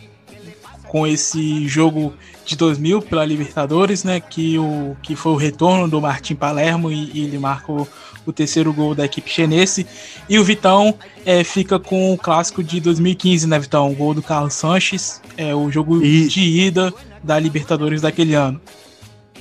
[0.95, 2.15] com esse jogo
[2.47, 4.21] de 2000 pela Libertadores, né?
[4.21, 7.89] Que, o, que foi o retorno do Martim Palermo e, e ele marcou
[8.25, 9.85] o terceiro gol da equipe chinense.
[10.29, 10.95] E o Vitão
[11.27, 13.91] é, fica com o clássico de 2015, né, Vitão?
[13.91, 16.29] O gol do Carlos Sanches, é o jogo e...
[16.29, 18.61] de ida da Libertadores daquele ano.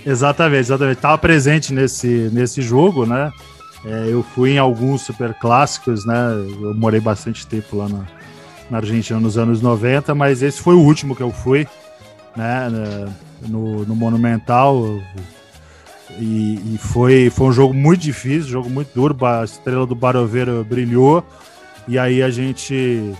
[0.03, 0.95] Exatamente, exatamente.
[0.95, 3.31] Estava presente nesse, nesse jogo, né?
[3.85, 6.15] É, eu fui em alguns super clássicos, né?
[6.59, 8.07] Eu morei bastante tempo lá na,
[8.69, 11.67] na Argentina nos anos 90, mas esse foi o último que eu fui,
[12.35, 12.69] né?
[13.47, 14.99] No, no Monumental.
[16.19, 19.17] E, e, foi, foi um jogo muito difícil, jogo muito duro.
[19.25, 21.25] A estrela do Baroveiro brilhou.
[21.87, 23.13] E aí a gente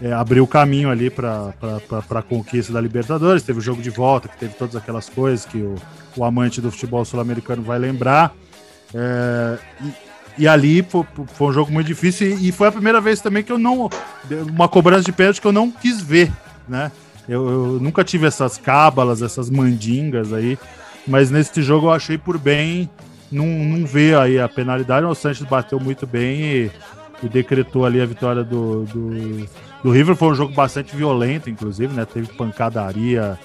[0.00, 1.52] é, abriu o caminho ali para
[2.10, 3.42] a conquista da Libertadores.
[3.42, 5.74] Teve o jogo de volta, que teve todas aquelas coisas que o,
[6.16, 8.34] o amante do futebol sul-americano vai lembrar.
[8.94, 11.04] É, e, e, ali foi,
[11.34, 12.38] foi, um jogo muito difícil.
[12.38, 13.90] E, foi a primeira vez também que eu não.
[14.48, 16.32] Uma cobrança de pênalti que eu não quis ver,
[16.68, 16.90] né?
[17.28, 20.58] Eu, eu nunca tive essas cábalas, essas mandingas aí
[21.06, 22.88] mas nesse jogo eu achei por bem
[23.30, 25.06] não, não ver aí a penalidade.
[25.06, 26.70] O Sanches bateu muito bem e,
[27.22, 29.48] e decretou ali a vitória do, do,
[29.82, 30.14] do, River.
[30.14, 32.04] Foi um jogo bastante violento, inclusive, né?
[32.04, 33.38] Teve pancadaria,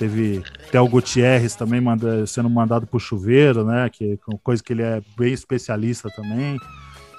[0.00, 3.90] teve até o Gutierrez também manda, sendo mandado pro chuveiro, né?
[3.90, 6.58] Que coisa que ele é bem especialista também.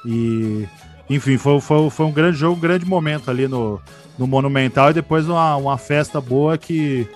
[0.03, 0.67] E
[1.07, 3.79] enfim, foi, foi, foi um grande jogo, um grande momento ali no,
[4.17, 7.07] no Monumental e depois uma, uma festa boa que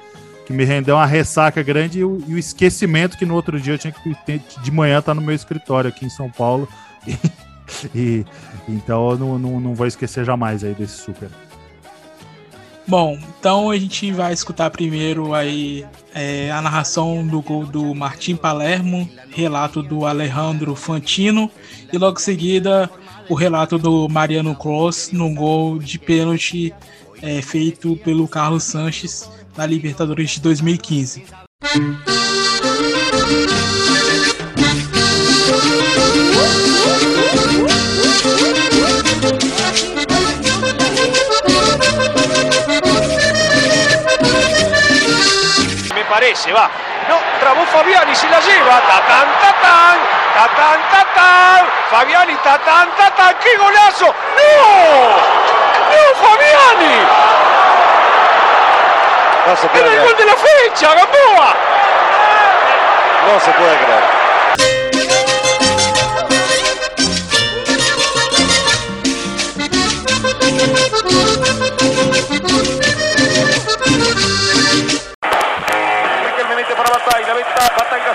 [0.45, 3.74] que me rendeu uma ressaca grande e o, e o esquecimento que no outro dia
[3.74, 6.70] eu tinha que de manhã estar tá no meu escritório aqui em São Paulo.
[7.95, 8.24] E,
[8.70, 11.30] e então eu não, não, não vou esquecer jamais aí desse super.
[12.88, 18.36] Bom, então a gente vai escutar primeiro aí é, a narração do gol do Martim
[18.36, 21.49] Palermo, relato do Alejandro Fantino
[21.91, 22.89] e logo em seguida
[23.27, 26.71] o relato do Mariano Cross no gol de pênalti
[27.23, 31.23] é, feito pelo Carlos Sanches na Libertadores de 2015.
[46.16, 46.70] Parece, va.
[47.09, 48.80] No, trabó Fabiani, se la lleva.
[48.88, 49.97] Tatán, tatán,
[50.34, 51.66] tatán, tatán.
[51.91, 53.36] Fabiani, tatán, tatán.
[53.43, 54.05] ¡Qué golazo!
[54.05, 55.09] ¡No!
[55.91, 56.95] ¡No, Fabiani!
[59.45, 61.53] No se puede ¡Era el gol de la fecha, Gamboa!
[63.28, 64.26] No se puede creer.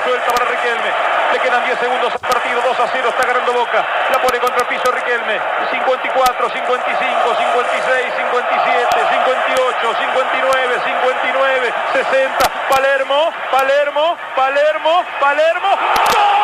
[0.04, 0.90] Suelta para Riquelme.
[1.32, 3.84] Le quedan 10 segundos al partido, 2 a 0, está ganando Boca.
[4.10, 5.40] La pone contra el piso Riquelme.
[5.70, 12.50] 54, 55, 56, 57, 58, 59, 59, 60.
[12.68, 15.68] Palermo, Palermo, Palermo, Palermo.
[16.14, 16.40] ¡Gol!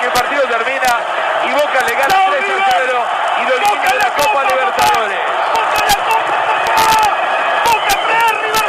[0.00, 1.00] que el partido termina
[1.46, 3.04] y Boca le gana 3 a 0
[3.36, 5.18] y lo elimina de la Copa Libertadores.
[5.54, 6.32] ¡Boca la Copa,
[7.70, 7.96] ¡Boca
[8.40, 8.68] River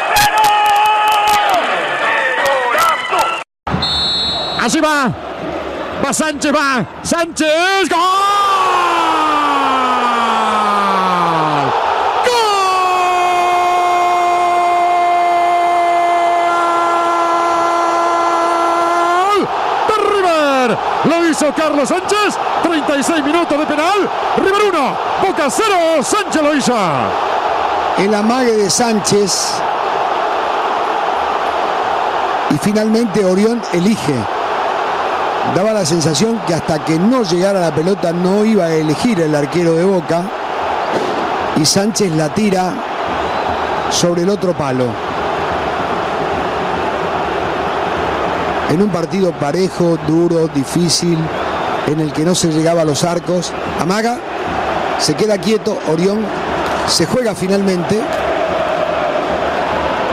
[4.62, 5.12] Así va.
[6.14, 6.86] Sánchez, va.
[7.04, 7.90] Sánchez.
[7.90, 8.66] ¡Gol!
[21.06, 22.38] Lo hizo Carlos Sánchez.
[22.64, 24.10] 36 minutos de penal.
[24.38, 24.98] River 1,
[25.28, 26.04] Boca 0.
[26.04, 26.74] Sánchez lo hizo.
[27.98, 29.62] El amague de Sánchez.
[32.50, 34.35] Y finalmente Orión elige.
[35.54, 39.36] Daba la sensación que hasta que no llegara la pelota no iba a elegir el
[39.36, 40.24] arquero de Boca.
[41.58, 42.74] Y Sánchez la tira
[43.92, 44.86] sobre el otro palo.
[48.70, 51.18] en un partido parejo, duro, difícil,
[51.88, 53.54] en el que no se llegaba a los arcos.
[53.80, 54.18] Amaga,
[55.00, 56.20] se queda quieto, Orión
[56.88, 58.02] se juega finalmente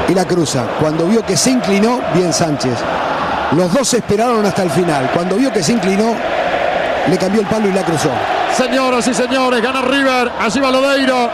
[0.08, 0.64] y la cruza.
[0.80, 2.78] Cuando vio que se inclinó, bien Sánchez.
[3.56, 5.10] Los dos esperaron hasta el final.
[5.12, 6.14] Cuando vio que se inclinó,
[7.08, 8.10] le cambió el palo y la cruzó.
[8.56, 11.30] Señoras y señores, gana River, así va Lodeiro.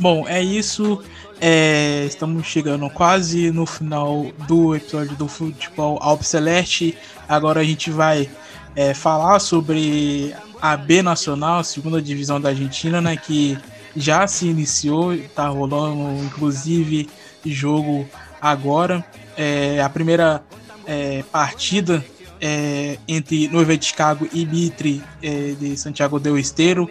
[0.00, 1.00] Bom, é isso.
[1.40, 6.98] É, estamos chegando quase no final do episódio do Futebol Alpe Celeste.
[7.28, 8.28] Agora a gente vai
[8.74, 13.56] é, falar sobre a B Nacional, a segunda divisão da Argentina, né, que
[13.94, 17.08] já se iniciou, está rolando inclusive
[17.44, 18.08] jogo
[18.40, 19.04] agora.
[19.36, 20.42] É, a primeira
[20.86, 22.04] é, partida
[22.40, 26.90] é, entre Noiva de Chicago e Mitre é, de Santiago del Esteiro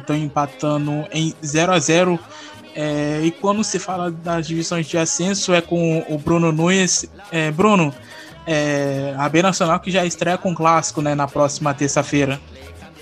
[0.00, 2.18] estão uh, empatando em 0 a 0
[2.74, 7.06] é, e quando se fala das divisões de ascenso é com o Bruno Nunes.
[7.30, 7.94] É, Bruno,
[9.16, 12.40] a B Nacional que já estreia com clássico né, na próxima terça-feira.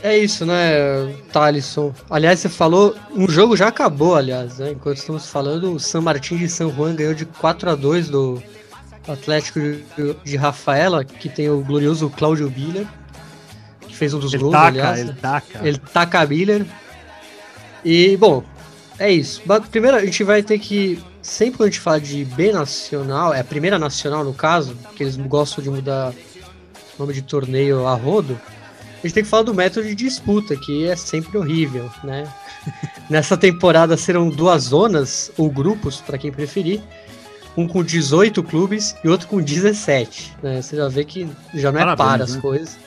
[0.02, 1.94] É isso, né, Thalisson?
[2.10, 4.72] Aliás, você falou, um jogo já acabou, aliás, né?
[4.72, 8.42] Enquanto estamos falando, o San Martín de San Juan ganhou de 4 a 2 do
[9.06, 9.60] Atlético
[10.24, 12.86] de Rafaela, que tem o glorioso Cláudio Biller,
[13.80, 15.00] que fez um dos ele gols, taca, aliás.
[15.00, 15.60] Ele taca.
[15.62, 16.66] Ele taca Biller.
[17.84, 18.44] E, bom,
[18.98, 19.42] é isso.
[19.70, 21.02] Primeiro, a gente vai ter que.
[21.20, 25.04] Sempre quando a gente fala de B nacional, é a primeira nacional no caso, que
[25.04, 26.12] eles gostam de mudar
[26.96, 28.40] o nome de torneio a rodo,
[29.02, 32.32] a gente tem que falar do método de disputa, que é sempre horrível, né?
[33.10, 36.80] Nessa temporada serão duas zonas, ou grupos, para quem preferir,
[37.56, 40.36] um com 18 clubes e outro com 17.
[40.42, 40.62] Né?
[40.62, 42.40] Você já vê que já não é para as né?
[42.40, 42.78] coisas.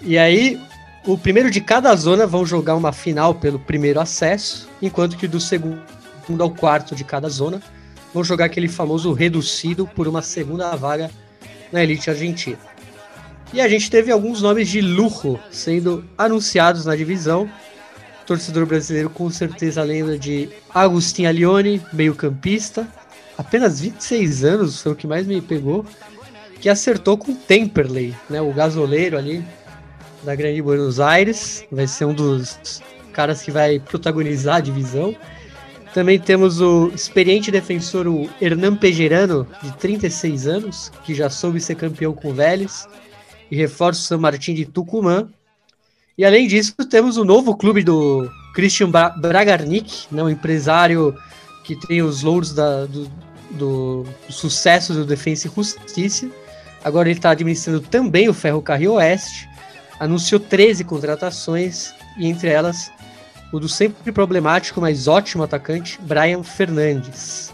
[0.00, 0.60] E aí,
[1.06, 5.40] o primeiro de cada zona vão jogar uma final pelo primeiro acesso, enquanto que do
[5.40, 5.80] segundo
[6.40, 7.60] ao quarto de cada zona
[8.12, 11.10] vão jogar aquele famoso reducido por uma segunda vaga
[11.72, 12.58] na elite argentina.
[13.52, 17.50] E a gente teve alguns nomes de luxo sendo anunciados na divisão.
[18.22, 22.88] O torcedor brasileiro com certeza lembra de Agustin Alione, meio-campista,
[23.36, 25.84] apenas 26 anos, foi o que mais me pegou,
[26.60, 29.44] que acertou com Temperley, né, o gasoleiro ali
[30.22, 32.80] da Grande Buenos Aires, vai ser um dos
[33.12, 35.14] caras que vai protagonizar a divisão.
[35.92, 41.74] Também temos o experiente defensor o Hernan Pejerano, de 36 anos, que já soube ser
[41.74, 42.88] campeão com o Vélez
[43.50, 45.28] e reforça o San Martín de Tucumã.
[46.16, 51.14] E além disso, temos o novo clube do Christian Bragarnik, né, um empresário
[51.64, 53.08] que tem os louros da, do,
[53.50, 56.28] do, sucesso do Defensa e Justiça.
[56.84, 59.48] Agora ele está administrando também o Ferrocarril Oeste.
[60.00, 62.90] Anunciou 13 contratações e entre elas
[63.52, 67.52] o do sempre problemático, mas ótimo atacante, Brian Fernandes.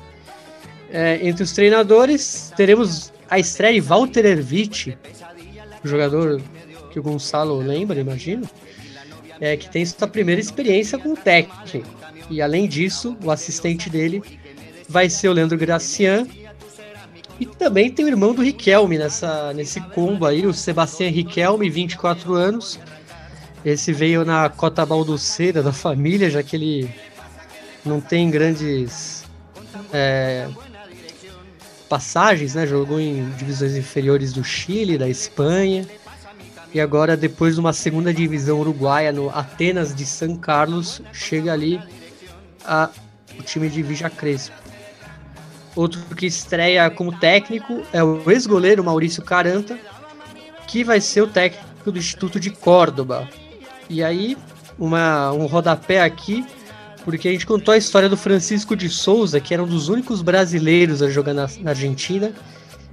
[0.91, 4.97] É, entre os treinadores, teremos a estreia de Walter Erviti,
[5.85, 6.41] jogador
[6.91, 8.49] que o Gonçalo lembra, imagino,
[9.41, 11.98] é, que tem sua primeira experiência com o técnico.
[12.31, 14.23] E além disso, o assistente dele
[14.89, 16.27] vai ser o Leandro Gracian.
[17.41, 22.35] E também tem o irmão do Riquelme nessa, nesse combo aí, o Sebastião Riquelme, 24
[22.35, 22.81] anos,
[23.65, 26.91] esse veio na cota baldoceira da família, já que ele
[27.85, 29.25] não tem grandes
[29.93, 30.49] é,
[31.89, 32.67] passagens, né?
[32.67, 35.87] Jogou em divisões inferiores do Chile, da Espanha.
[36.73, 41.81] E agora, depois de uma segunda divisão uruguaia no Atenas de São Carlos, chega ali
[42.69, 42.91] a,
[43.39, 44.55] o time de Vija Crespo.
[45.75, 49.79] Outro que estreia como técnico é o ex-goleiro Maurício Caranta,
[50.67, 53.29] que vai ser o técnico do Instituto de Córdoba.
[53.89, 54.37] E aí,
[54.79, 56.45] uma, um rodapé aqui,
[57.05, 60.21] porque a gente contou a história do Francisco de Souza, que era um dos únicos
[60.21, 62.33] brasileiros a jogar na, na Argentina.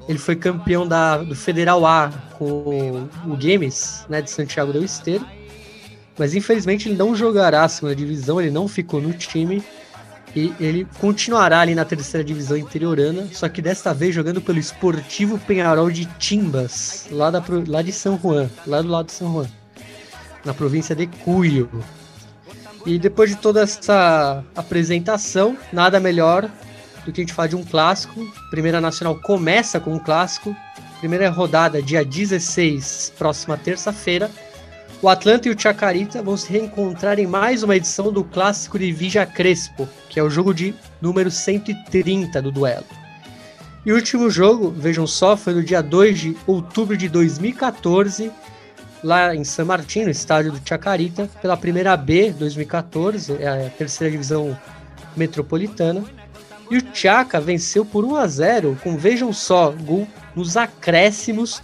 [0.07, 5.25] Ele foi campeão da, do Federal A com o Games, né, de Santiago del Esteiro.
[6.17, 9.63] Mas infelizmente ele não jogará a segunda divisão, ele não ficou no time.
[10.35, 15.39] E ele continuará ali na terceira divisão interiorana, só que desta vez jogando pelo Esportivo
[15.39, 19.47] Penharol de Timbas, lá, da, lá de São Juan, lá do lado de São Juan
[20.45, 21.69] na província de Cuyo.
[22.85, 26.47] E depois de toda essa apresentação, nada melhor
[27.03, 28.23] do que a gente falar de um clássico.
[28.51, 30.55] Primeira Nacional começa com um clássico.
[30.99, 34.29] Primeira rodada, dia 16, próxima terça-feira.
[35.05, 38.91] O Atlanta e o Chacarita vão se reencontrar em mais uma edição do clássico de
[38.91, 42.87] Vija Crespo, que é o jogo de número 130 do duelo.
[43.85, 48.31] E o último jogo, vejam só, foi no dia 2 de outubro de 2014,
[49.03, 54.09] lá em San Martín, no estádio do Chacarita, pela primeira B 2014, é a terceira
[54.09, 54.57] divisão
[55.15, 56.03] metropolitana.
[56.71, 61.61] E o Chaca venceu por 1 a 0 com, vejam só, gol nos acréscimos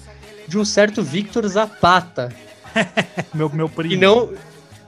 [0.48, 2.32] de um certo Victor Zapata.
[3.34, 3.93] meu, meu primo.
[3.93, 4.30] E não,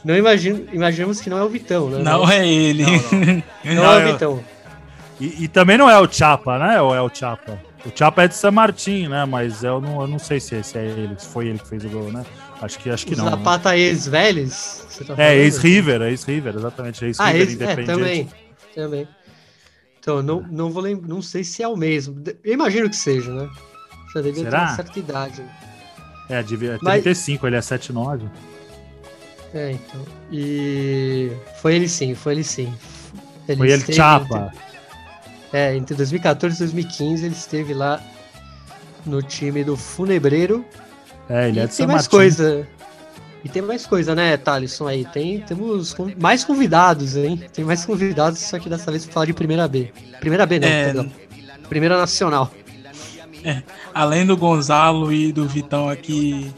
[0.04, 2.00] não imagino, imaginamos que não é o Vitão, né?
[2.00, 2.84] Não é ele.
[2.84, 3.44] Não, não.
[3.64, 4.44] não, não é o Vitão.
[5.20, 6.82] E, e, também não é o Chapa, né?
[6.82, 7.60] Ou é o Chapa?
[7.86, 9.26] O Chapa é de San Martín, né?
[9.26, 11.86] Mas eu não, eu não sei se, se é ele, se foi ele que fez
[11.86, 12.26] o gol, né?
[12.62, 13.30] Acho que, acho que não.
[13.30, 13.80] Zapata né?
[13.80, 14.88] ex-Vélez?
[15.06, 17.06] Tá é, ex-River, ex-River, exatamente.
[17.06, 18.30] Ex-River, ah, ex, é, também.
[18.74, 19.08] Também.
[20.00, 22.22] Então, não, não vou lembrar, não sei se é o mesmo.
[22.44, 23.50] Eu imagino que seja, né?
[24.14, 24.60] Já devia Será?
[24.60, 25.44] ter uma certa idade.
[26.34, 27.04] É, devia, Mas...
[27.04, 28.28] 35, ele é 79.
[29.54, 30.02] É, então.
[30.32, 31.32] E
[31.62, 32.74] foi ele sim, foi ele sim.
[33.48, 34.52] Ele foi ele chapa.
[34.52, 34.64] Entre...
[35.54, 38.02] É, entre 2014 e 2015 ele esteve lá
[39.06, 40.66] no time do Funebreiro
[41.30, 42.68] é, ele e é de tem mais coisa.
[43.44, 45.04] E tem mais coisa, né, Thalisson aí?
[45.06, 47.44] Tem, temos mais convidados, hein?
[47.52, 49.92] Tem mais convidados, só que dessa vez pra falar de primeira B.
[50.20, 50.60] Primeira B, é...
[50.60, 51.12] perdão.
[51.68, 52.52] Primeira Nacional.
[53.44, 53.62] É,
[53.94, 56.54] além do Gonzalo e do Vitão aqui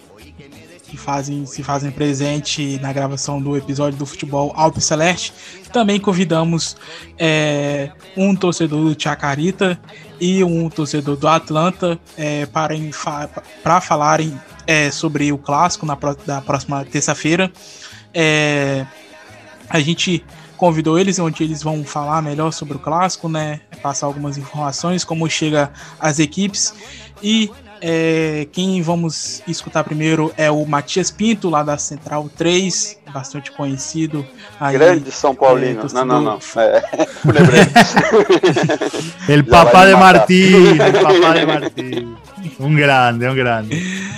[0.87, 5.33] que fazem, se fazem presente na gravação do episódio do futebol Alpe Celeste,
[5.73, 6.77] também convidamos
[7.17, 9.79] é, um torcedor do Chacarita
[10.19, 12.75] e um torcedor do Atlanta é, para,
[13.63, 17.51] para falarem é, sobre o clássico na da próxima terça-feira.
[18.13, 18.85] É,
[19.69, 20.23] a gente
[20.55, 23.59] convidou eles, onde eles vão falar melhor sobre o clássico, né?
[23.85, 26.73] Passar algumas informações, como chega as equipes.
[27.21, 33.51] E é, quem vamos escutar primeiro é o Matias Pinto, lá da Central 3, bastante
[33.51, 34.25] conhecido.
[34.59, 35.81] Aí, Grande São Paulino.
[35.81, 36.39] É, não, não, não.
[36.55, 36.83] É,
[39.31, 42.17] El papá de Martín, el papá de Martín.
[42.59, 44.15] Um grande, um grande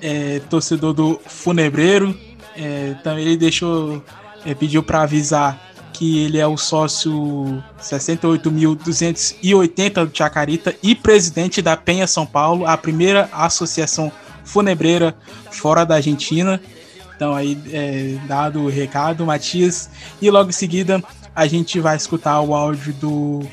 [0.00, 2.16] é, torcedor do Funebreiro.
[2.56, 4.04] É, também ele deixou,
[4.46, 5.71] é, pediu para avisar
[6.02, 12.76] que ele é o sócio 68.280 do Chacarita e presidente da Penha São Paulo, a
[12.76, 14.10] primeira associação
[14.44, 15.14] funebreira
[15.52, 16.60] fora da Argentina.
[17.14, 19.88] Então aí é, dado o recado, Matias.
[20.20, 21.00] E logo em seguida
[21.36, 23.48] a gente vai escutar o áudio do,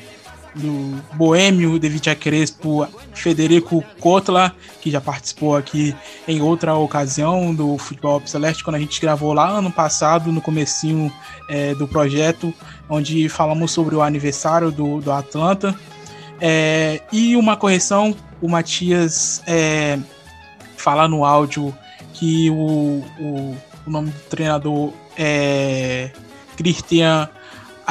[0.54, 5.94] do boêmio Vitia Crespo, Federico Kotla, que já participou aqui
[6.26, 11.12] em outra ocasião do Futebol Celeste, quando a gente gravou lá ano passado, no comecinho
[11.48, 12.52] é, do projeto,
[12.88, 15.74] onde falamos sobre o aniversário do, do Atlanta.
[16.40, 19.98] É, e uma correção, o Matias é,
[20.76, 21.74] fala no áudio
[22.14, 26.10] que o, o, o nome do treinador é
[26.56, 27.28] Christian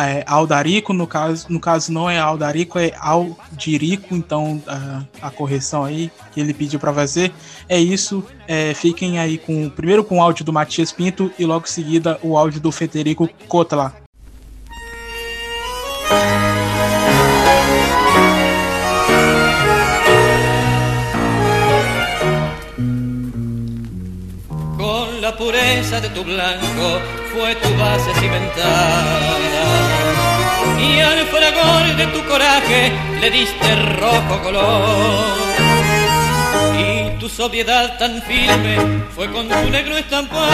[0.08, 5.84] é, Aldarico, no caso, no caso não é Aldarico, é Aldirico, então a, a correção
[5.84, 7.32] aí que ele pediu para fazer
[7.68, 8.24] é isso.
[8.48, 12.20] É, fiquem aí com primeiro com o áudio do Matias Pinto e logo em seguida
[12.22, 13.94] o áudio do Federico Kotla.
[25.30, 29.38] la pureza de tu blanco fue tu base cimentada.
[30.78, 35.38] Y al fragor de tu coraje le diste rojo color.
[36.78, 38.76] Y tu sobriedad tan firme
[39.16, 40.46] fue con tu negro estampado.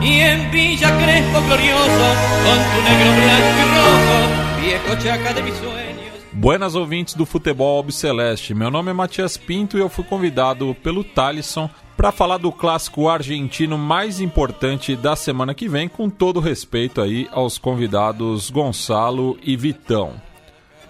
[0.00, 2.06] Y en Villa Crespo glorioso,
[2.44, 4.16] con tu negro blanco y rojo,
[4.62, 5.92] viejo chaca de mis sueños.
[6.32, 11.04] Buenas ouvintes do Futebol Obceleste, meu nome é Matias Pinto e eu fui convidado pelo
[11.04, 11.68] Talisson
[12.02, 17.28] para falar do clássico argentino mais importante da semana que vem, com todo respeito aí
[17.30, 20.14] aos convidados Gonçalo e Vitão.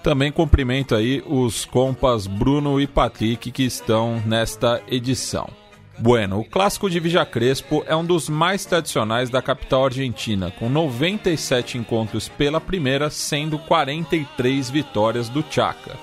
[0.02, 5.50] Também cumprimento aí os compas Bruno e Patrick que estão nesta edição.
[5.98, 10.70] Bueno, o clássico de Vija Crespo é um dos mais tradicionais da capital argentina, com
[10.70, 15.94] 97 encontros pela primeira, sendo 43 vitórias do Chaca.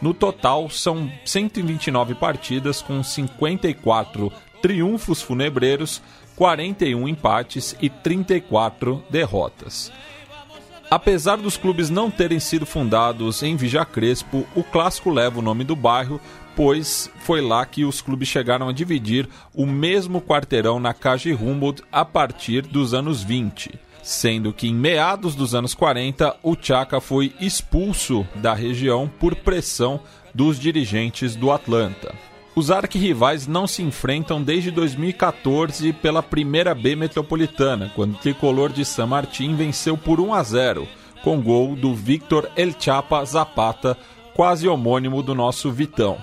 [0.00, 4.32] No total, são 129 partidas com 54
[4.64, 6.00] triunfos funebreiros,
[6.36, 9.92] 41 empates e 34 derrotas.
[10.90, 15.64] Apesar dos clubes não terem sido fundados em Vija Crespo, o clássico leva o nome
[15.64, 16.18] do bairro,
[16.56, 21.82] pois foi lá que os clubes chegaram a dividir o mesmo quarteirão na Cage Humboldt
[21.92, 27.34] a partir dos anos 20, sendo que em meados dos anos 40 o Chaca foi
[27.38, 30.00] expulso da região por pressão
[30.34, 32.14] dos dirigentes do Atlanta.
[32.56, 38.84] Os arquirrivais não se enfrentam desde 2014 pela primeira B metropolitana, quando o tricolor de
[38.84, 40.88] San Martín venceu por 1 a 0,
[41.24, 43.98] com gol do Victor El Chapa Zapata,
[44.34, 46.16] quase homônimo do nosso Vitão.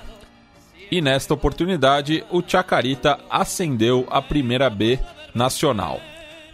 [0.90, 5.00] E nesta oportunidade, o Chacarita ascendeu à primeira B
[5.36, 6.00] nacional.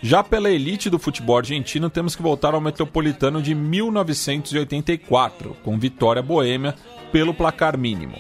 [0.02, 6.22] Já pela elite do futebol argentino, temos que voltar ao Metropolitano de 1984, com vitória
[6.22, 6.74] boêmia
[7.12, 8.18] pelo placar mínimo.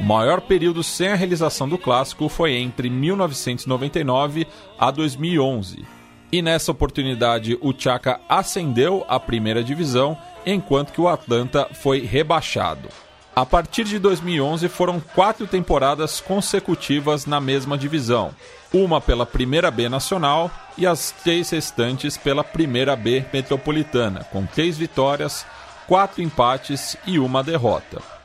[0.00, 4.46] O maior período sem a realização do clássico foi entre 1999
[4.78, 5.84] a 2011.
[6.32, 12.88] E nessa oportunidade o Chaca ascendeu à primeira divisão, enquanto que o Atlanta foi rebaixado.
[13.36, 18.34] A partir de 2011 foram quatro temporadas consecutivas na mesma divisão,
[18.72, 24.78] uma pela Primeira B Nacional e as três restantes pela Primeira B Metropolitana, com três
[24.78, 25.44] vitórias,
[25.86, 28.19] quatro empates e uma derrota.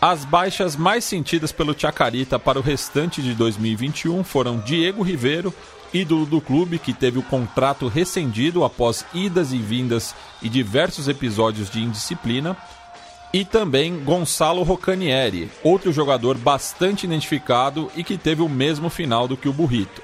[0.00, 5.52] As baixas mais sentidas pelo Chacarita para o restante de 2021 foram Diego Ribeiro,
[5.92, 11.68] ídolo do clube que teve o contrato rescindido após idas e vindas e diversos episódios
[11.68, 12.56] de indisciplina,
[13.32, 19.36] e também Gonçalo Rocanieri, outro jogador bastante identificado e que teve o mesmo final do
[19.36, 20.00] que o Burrito.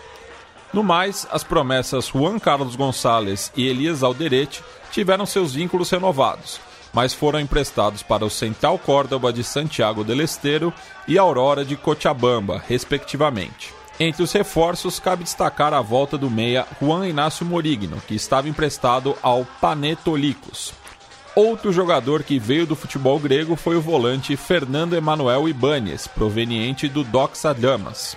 [0.72, 4.60] No mais, as promessas Juan Carlos Gonçalves e Elias Alderete
[4.90, 6.58] tiveram seus vínculos renovados
[6.94, 10.72] mas foram emprestados para o Central Córdoba de Santiago del Estero
[11.06, 13.74] e Aurora de Cochabamba, respectivamente.
[13.98, 19.16] Entre os reforços, cabe destacar a volta do meia Juan Inácio Morigno, que estava emprestado
[19.22, 20.72] ao Panetolicos.
[21.36, 27.02] Outro jogador que veio do futebol grego foi o volante Fernando Emanuel Ibanes, proveniente do
[27.02, 28.16] Doxa Damas.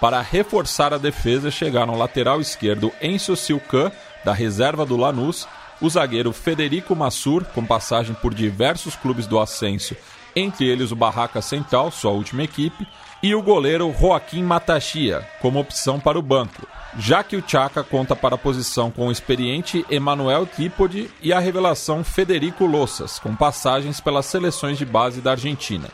[0.00, 3.90] Para reforçar a defesa, chegaram o lateral esquerdo Enzo Silcan,
[4.24, 5.48] da reserva do Lanús,
[5.80, 9.96] o zagueiro Federico Massur, com passagem por diversos clubes do Ascenso,
[10.34, 12.86] entre eles o Barraca Central, sua última equipe,
[13.22, 18.14] e o goleiro Joaquim Matachia, como opção para o banco, já que o Chaka conta
[18.14, 24.00] para a posição com o experiente Emanuel Trípode e a revelação Federico Lossas, com passagens
[24.00, 25.88] pelas seleções de base da Argentina.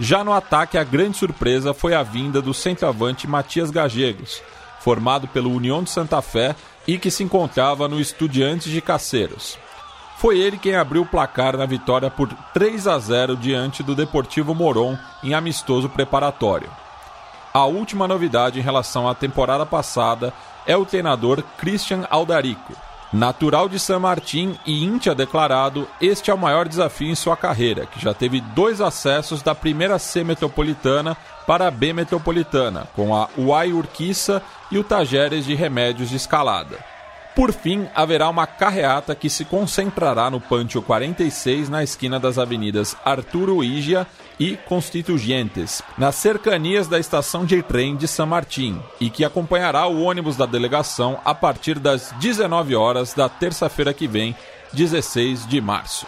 [0.00, 4.42] Já no ataque, a grande surpresa foi a vinda do centroavante Matias Gagegos,
[4.80, 6.54] formado pelo União de Santa Fé
[6.88, 9.58] e que se encontrava no Estudiantes de Caceiros.
[10.16, 14.54] Foi ele quem abriu o placar na vitória por 3 a 0 diante do Deportivo
[14.54, 16.70] Moron em amistoso preparatório.
[17.52, 20.32] a última novidade em relação à temporada passada
[20.66, 22.72] é o treinador Christian Aldarico.
[23.12, 27.86] Natural de San Martín e íntia declarado, este é o maior desafio em sua carreira,
[27.86, 31.16] que já teve dois acessos da primeira C metropolitana
[31.48, 36.76] para a B metropolitana, com a Uai Urquiça e o Tajeres de Remédios de Escalada.
[37.34, 42.94] Por fim, haverá uma carreata que se concentrará no Pantio 46, na esquina das avenidas
[43.02, 44.06] Arturo Igia
[44.38, 50.02] e Constituyentes, nas cercanias da estação de trem de San Martín, e que acompanhará o
[50.02, 54.36] ônibus da delegação a partir das 19 horas da terça-feira que vem,
[54.74, 56.06] 16 de março.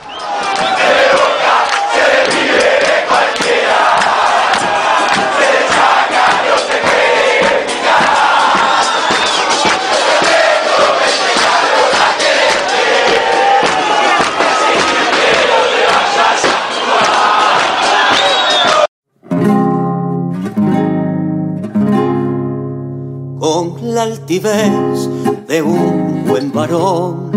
[23.95, 25.09] La altivez
[25.49, 27.31] de un buen varón.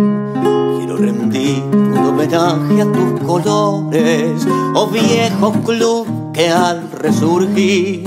[0.78, 8.06] Quiero rendir un homenaje a tus colores, oh viejo club que al resurgir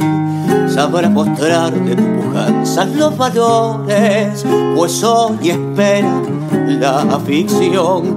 [0.68, 4.44] sabrá mostrar de tu pujanza los valores,
[4.76, 6.22] pues hoy espera
[6.68, 8.16] la ficción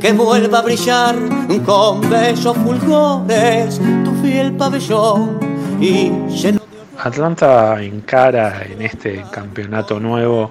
[0.00, 1.16] que vuelva a brillar
[1.64, 5.38] con bellos fulgores tu fiel pabellón
[5.80, 6.65] y lleno
[7.06, 10.50] Atlanta encara en este campeonato nuevo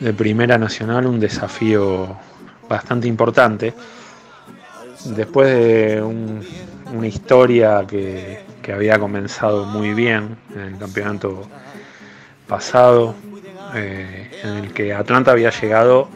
[0.00, 2.16] de Primera Nacional un desafío
[2.68, 3.72] bastante importante.
[5.04, 6.44] Después de un-
[6.92, 11.42] una historia que, había comenzado muy bien en el campeonato
[12.46, 13.16] pasado,
[13.74, 16.08] eh, en el que Atlanta había llegado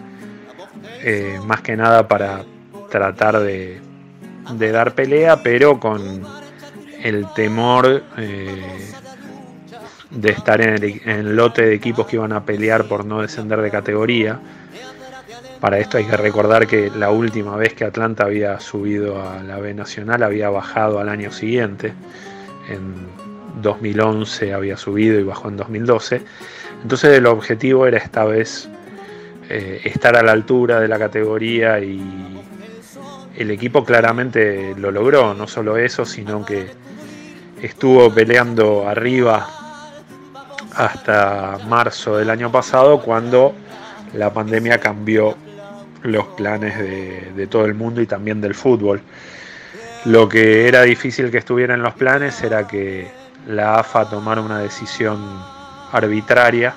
[1.02, 2.44] eh, más que nada para
[2.90, 3.80] tratar de,
[4.52, 6.22] de dar pelea, pero con
[7.02, 8.92] el temor eh,
[10.14, 13.70] de estar en el, lote de equipos que iban a pelear por no descender de
[13.70, 14.40] categoría.
[15.60, 19.58] Para esto hay que recordar que la última vez que Atlanta había subido a la
[19.58, 21.94] B Nacional había bajado al año siguiente.
[22.68, 22.94] En
[23.62, 26.22] 2011 había subido y bajó en 2012.
[26.82, 28.68] Entonces el objetivo era esta vez
[29.48, 32.00] eh, estar a la altura de la categoría y
[33.36, 35.34] el equipo claramente lo logró.
[35.34, 36.66] No solo eso, sino que
[37.62, 39.63] estuvo peleando arriba
[40.76, 43.54] hasta marzo del año pasado cuando
[44.14, 45.36] la pandemia cambió
[46.02, 49.00] los planes de, todo el mundo y también del fútbol.
[50.04, 53.10] Lo que era difícil que estuviera en los planes era que
[53.48, 55.18] la AFA tomara una decisión
[55.92, 56.74] arbitraria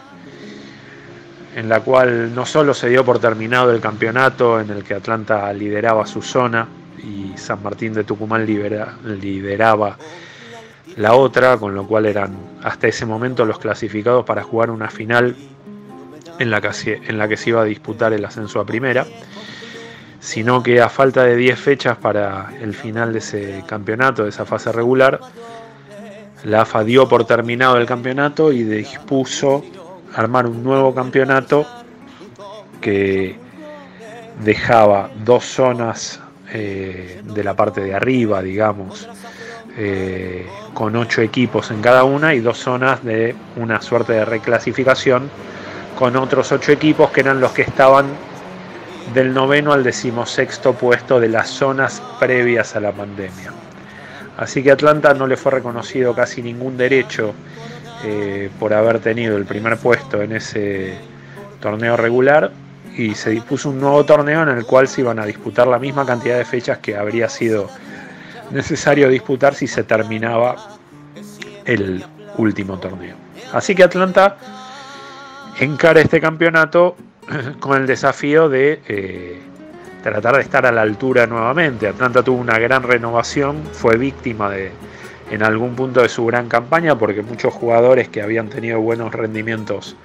[1.56, 5.52] en la cual no solo se dio por terminado el campeonato en el que Atlanta
[5.54, 6.68] lideraba su zona
[7.00, 9.98] y San Martín de Tucumán lideraba
[10.98, 15.36] la otra, con lo cual eran hasta ese momento los clasificados para jugar una final
[16.40, 19.06] en la que se, en la que se iba a disputar el ascenso a primera,
[20.20, 24.46] sino que a falta de 10 fechas para el final de ese campeonato, de esa
[24.46, 25.20] fase regular,
[26.44, 29.64] la AFA dio por terminado el campeonato y dispuso
[30.16, 31.66] armar un nuevo campeonato
[32.82, 33.38] que
[34.44, 36.20] dejaba dos zonas
[36.52, 39.08] eh, de la parte de arriba, digamos,
[39.78, 45.30] eh, con ocho equipos en cada una y dos zonas de una suerte de reclasificación
[45.96, 48.08] con otros ocho equipos que eran los que estaban
[49.14, 53.52] del noveno al decimosexto puesto de las zonas previas a la pandemia.
[54.38, 57.34] Así que a Atlanta no le fue reconocido casi ningún derecho
[58.04, 60.98] eh, por haber tenido el primer puesto en ese
[61.60, 62.52] torneo regular
[62.96, 66.06] y se dispuso un nuevo torneo en el cual se iban a disputar la misma
[66.06, 67.70] cantidad de fechas que habría sido
[68.52, 70.56] necesario disputar si se terminaba
[71.66, 72.04] el
[72.38, 73.16] último torneo.
[73.54, 74.38] Así que Atlanta
[75.60, 76.96] encara este campeonato
[77.60, 79.40] con el desafío de eh,
[80.04, 81.88] tratar de estar a la altura nuevamente.
[81.88, 84.72] Atlanta tuvo una gran renovación, fue víctima de
[85.30, 89.96] en algún punto de su gran campaña porque muchos jugadores que habían tenido buenos rendimientos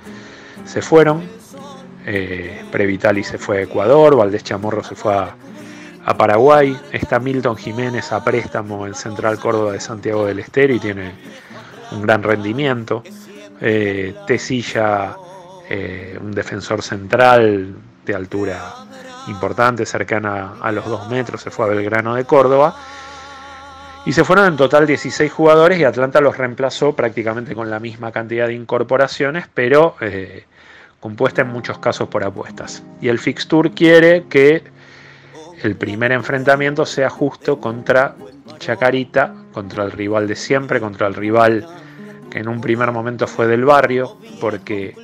[0.64, 1.22] se fueron.
[2.04, 5.36] Eh, Previtali se fue a Ecuador, Valdés Chamorro se fue a,
[6.04, 10.80] a Paraguay, está Milton Jiménez a préstamo en Central Córdoba de Santiago del Estero y
[10.80, 11.12] tiene
[11.92, 13.02] un gran rendimiento.
[13.60, 15.16] Eh, Tesilla,
[15.68, 17.74] eh, un defensor central
[18.04, 18.74] de altura
[19.28, 22.74] importante, cercana a los 2 metros, se fue a Belgrano de Córdoba.
[24.04, 28.10] Y se fueron en total 16 jugadores y Atlanta los reemplazó prácticamente con la misma
[28.10, 30.44] cantidad de incorporaciones, pero eh,
[30.98, 32.82] compuesta en muchos casos por apuestas.
[33.00, 34.64] Y el Fixture quiere que
[35.62, 38.16] el primer enfrentamiento sea justo contra
[38.58, 41.66] Chacarita, contra el rival de siempre, contra el rival
[42.30, 44.96] que en un primer momento fue del barrio, porque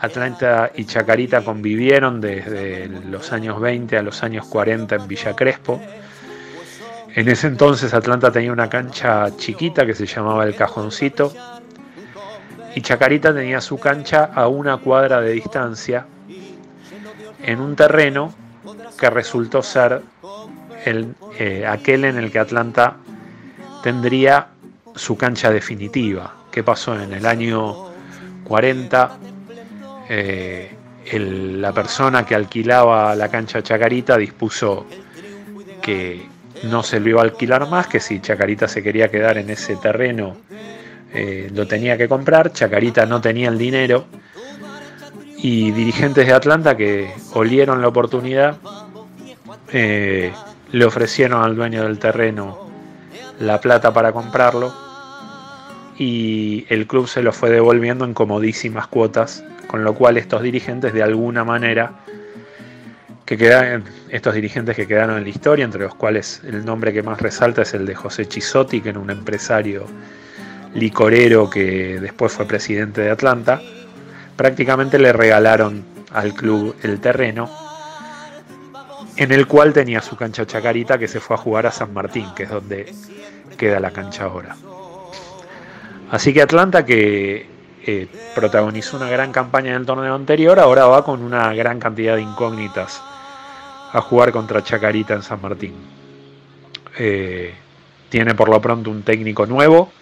[0.00, 5.80] Atlanta y Chacarita convivieron desde los años 20 a los años 40 en Villa Crespo.
[7.14, 11.32] En ese entonces Atlanta tenía una cancha chiquita que se llamaba el Cajoncito
[12.74, 16.06] y Chacarita tenía su cancha a una cuadra de distancia
[17.40, 18.34] en un terreno
[18.98, 20.00] que resultó ser
[20.84, 22.96] el, eh, aquel en el que Atlanta
[23.82, 24.48] tendría
[24.94, 26.34] su cancha definitiva.
[26.50, 27.90] ¿Qué pasó en el año
[28.44, 29.18] 40?
[30.08, 30.70] Eh,
[31.06, 34.86] el- la persona que alquilaba la cancha Chacarita dispuso
[35.82, 36.26] que
[36.64, 39.76] no se lo iba a alquilar más, que si Chacarita se quería quedar en ese
[39.76, 40.36] terreno
[41.16, 44.06] eh, lo tenía que comprar, Chacarita no tenía el dinero
[45.44, 48.56] y dirigentes de Atlanta que olieron la oportunidad
[49.74, 50.32] eh,
[50.72, 52.66] le ofrecieron al dueño del terreno
[53.40, 54.72] la plata para comprarlo
[55.98, 60.94] y el club se lo fue devolviendo en comodísimas cuotas, con lo cual estos dirigentes
[60.94, 61.92] de alguna manera
[63.26, 67.02] que quedan, estos dirigentes que quedaron en la historia, entre los cuales el nombre que
[67.02, 69.84] más resalta es el de José Chisotti, que era un empresario
[70.74, 73.60] licorero que después fue presidente de Atlanta,
[74.36, 77.50] prácticamente le regalaron al club el terreno
[79.16, 82.26] en el cual tenía su cancha Chacarita que se fue a jugar a San Martín,
[82.34, 82.92] que es donde
[83.56, 84.56] queda la cancha ahora.
[86.10, 87.46] Así que Atlanta, que
[87.86, 92.16] eh, protagonizó una gran campaña en el torneo anterior, ahora va con una gran cantidad
[92.16, 93.02] de incógnitas
[93.92, 95.74] a jugar contra Chacarita en San Martín.
[96.98, 97.54] Eh,
[98.08, 99.92] tiene por lo pronto un técnico nuevo,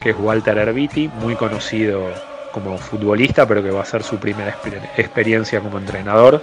[0.00, 2.10] que es Walter Herbiti, muy conocido
[2.54, 6.40] como futbolista, pero que va a ser su primera exper- experiencia como entrenador.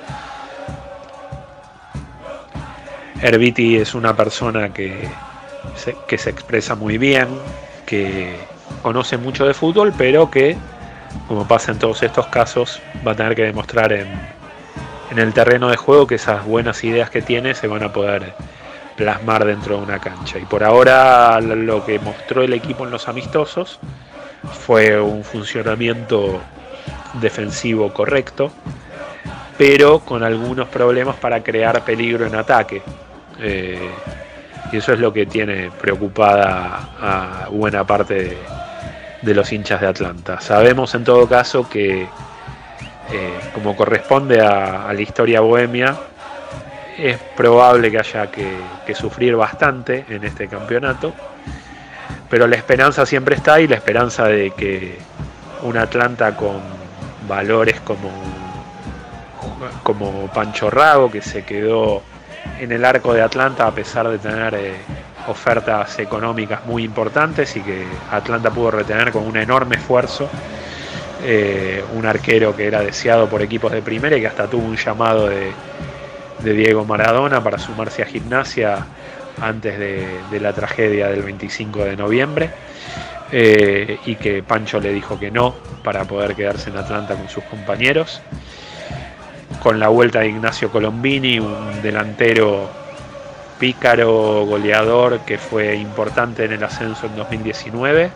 [3.21, 5.07] Herbiti es una persona que
[5.77, 7.29] se, que se expresa muy bien,
[7.85, 8.35] que
[8.81, 10.57] conoce mucho de fútbol, pero que,
[11.29, 14.07] como pasa en todos estos casos, va a tener que demostrar en,
[15.11, 18.33] en el terreno de juego que esas buenas ideas que tiene se van a poder
[18.97, 20.37] plasmar dentro de una cancha.
[20.39, 23.79] Y por ahora lo que mostró el equipo en los amistosos
[24.43, 26.41] fue un funcionamiento
[27.19, 28.51] defensivo correcto,
[29.57, 32.81] pero con algunos problemas para crear peligro en ataque.
[33.39, 33.89] Eh,
[34.71, 38.37] y eso es lo que tiene preocupada a buena parte
[39.21, 40.39] de, los hinchas de Atlanta.
[40.39, 45.97] Sabemos en todo caso que, eh, como corresponde a, la historia bohemia,
[46.97, 51.13] es probable que haya que sufrir bastante en este campeonato,
[52.31, 54.97] pero la esperanza siempre está y la esperanza de que
[55.63, 56.61] un Atlanta con
[57.27, 58.09] valores como,
[59.83, 62.01] como Pancho Rago, que se quedó
[62.57, 64.75] en el arco de Atlanta a pesar de tener eh,
[65.27, 70.29] ofertas económicas muy importantes y que Atlanta pudo retener con un enorme esfuerzo.
[71.23, 74.77] eh, un arquero que era deseado por equipos de primera y que hasta tuvo un
[74.77, 75.51] llamado de,
[76.39, 78.87] de Diego Maradona para sumarse a gimnasia
[79.41, 82.49] antes de, la tragedia del 25 de noviembre.
[83.33, 87.43] eh, y que Pancho le dijo que no para poder quedarse en Atlanta con sus
[87.45, 88.21] compañeros
[89.61, 92.67] con la vuelta de Ignacio Colombini, un delantero
[93.59, 98.09] pícaro, goleador que fue importante en el ascenso en 2019.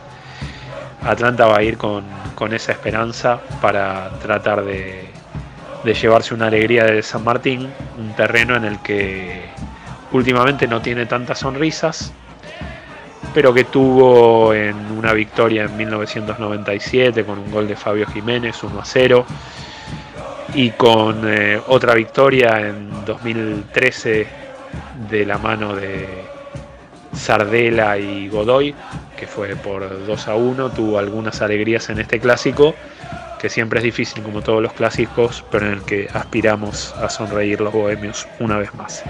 [1.04, 2.04] Atlanta va a ir con,
[2.52, 5.08] esa esperanza para tratar de
[5.84, 7.70] llevarse una alegría de San Martín,
[8.00, 9.46] un terreno en el que
[10.16, 12.12] últimamente no tiene tantas sonrisas,
[13.34, 18.80] pero que tuvo en una victoria en 1997 con un gol de Fabio Jiménez 1
[18.80, 19.26] a 0
[20.54, 24.28] y con eh, otra victoria en 2013
[25.10, 26.08] de la mano de
[27.14, 28.74] Sardela y Godoy,
[29.18, 32.76] que fue por 2 a 1, tuvo algunas alegrías en este clásico,
[33.46, 37.62] que siempre es difícil como todos los clásicos, pero en el que aspiramos a sonreír
[37.62, 39.04] los bohemios una vez más.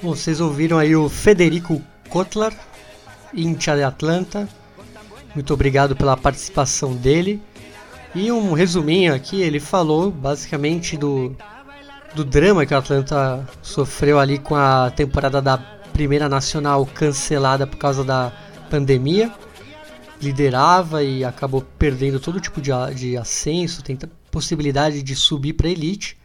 [0.00, 2.52] Vocês ouviram aí o Federico Kotlar,
[3.34, 4.48] hincha de Atlanta.
[5.36, 7.42] Muito obrigado pela participação dele.
[8.14, 11.36] E um resuminho aqui, ele falou basicamente do,
[12.14, 15.58] do drama que o Atlanta sofreu ali com a temporada da
[15.92, 18.32] Primeira Nacional cancelada por causa da
[18.70, 19.30] pandemia.
[20.22, 26.16] Liderava e acabou perdendo todo tipo de, de ascenso, tenta possibilidade de subir para elite.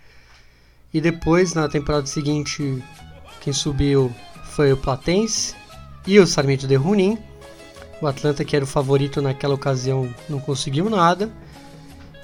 [0.93, 2.81] E depois, na temporada seguinte,
[3.41, 4.09] quem subiu
[4.51, 5.53] foi o Platense.
[6.07, 7.30] e o Sarmiento de Junín.
[8.01, 11.29] O Atlanta, que era o favorito naquela ocasião, não conseguiu nada.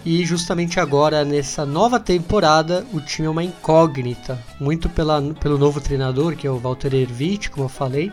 [0.05, 4.39] E justamente agora, nessa nova temporada, o time é uma incógnita.
[4.59, 8.11] Muito pela, pelo novo treinador, que é o Walter Ervit, como eu falei.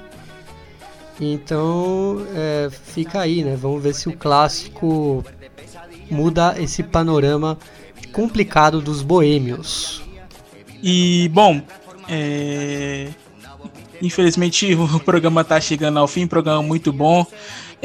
[1.21, 3.57] Então, é, fica aí, né?
[3.57, 5.25] Vamos ver se o clássico
[6.11, 7.57] muda esse panorama
[8.13, 10.03] complicado dos boêmios.
[10.83, 11.63] E, bom,
[12.09, 13.09] é...
[14.03, 17.27] infelizmente o programa está chegando ao fim, programa muito bom